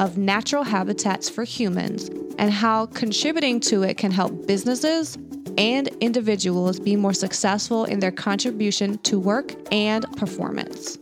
of 0.00 0.16
natural 0.16 0.62
habitats 0.62 1.28
for 1.28 1.44
humans 1.44 2.08
and 2.38 2.50
how 2.50 2.86
contributing 2.86 3.60
to 3.60 3.82
it 3.82 3.98
can 3.98 4.10
help 4.10 4.46
businesses 4.46 5.18
and 5.58 5.88
individuals 6.00 6.80
be 6.80 6.96
more 6.96 7.12
successful 7.12 7.84
in 7.84 8.00
their 8.00 8.10
contribution 8.12 8.98
to 8.98 9.18
work 9.18 9.54
and 9.72 10.04
performance. 10.16 10.98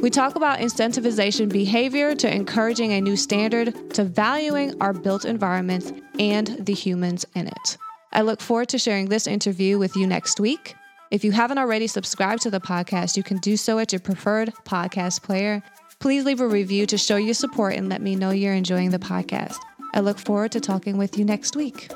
We 0.00 0.10
talk 0.10 0.36
about 0.36 0.60
incentivization 0.60 1.50
behavior 1.50 2.14
to 2.14 2.32
encouraging 2.32 2.92
a 2.92 3.00
new 3.00 3.16
standard 3.16 3.94
to 3.94 4.04
valuing 4.04 4.80
our 4.80 4.92
built 4.92 5.24
environments 5.24 5.92
and 6.20 6.46
the 6.64 6.72
humans 6.72 7.26
in 7.34 7.48
it. 7.48 7.78
I 8.12 8.22
look 8.22 8.40
forward 8.40 8.68
to 8.68 8.78
sharing 8.78 9.08
this 9.08 9.26
interview 9.26 9.76
with 9.76 9.96
you 9.96 10.06
next 10.06 10.38
week. 10.38 10.76
If 11.10 11.24
you 11.24 11.32
haven't 11.32 11.58
already 11.58 11.88
subscribed 11.88 12.42
to 12.42 12.50
the 12.50 12.60
podcast, 12.60 13.16
you 13.16 13.22
can 13.22 13.38
do 13.38 13.56
so 13.56 13.78
at 13.80 13.92
your 13.92 14.00
preferred 14.00 14.52
podcast 14.64 15.22
player. 15.22 15.62
Please 15.98 16.24
leave 16.24 16.40
a 16.40 16.46
review 16.46 16.86
to 16.86 16.96
show 16.96 17.16
your 17.16 17.34
support 17.34 17.74
and 17.74 17.88
let 17.88 18.00
me 18.00 18.14
know 18.14 18.30
you're 18.30 18.54
enjoying 18.54 18.90
the 18.90 18.98
podcast. 18.98 19.56
I 19.94 20.00
look 20.00 20.18
forward 20.18 20.52
to 20.52 20.60
talking 20.60 20.96
with 20.96 21.18
you 21.18 21.24
next 21.24 21.56
week. 21.56 21.90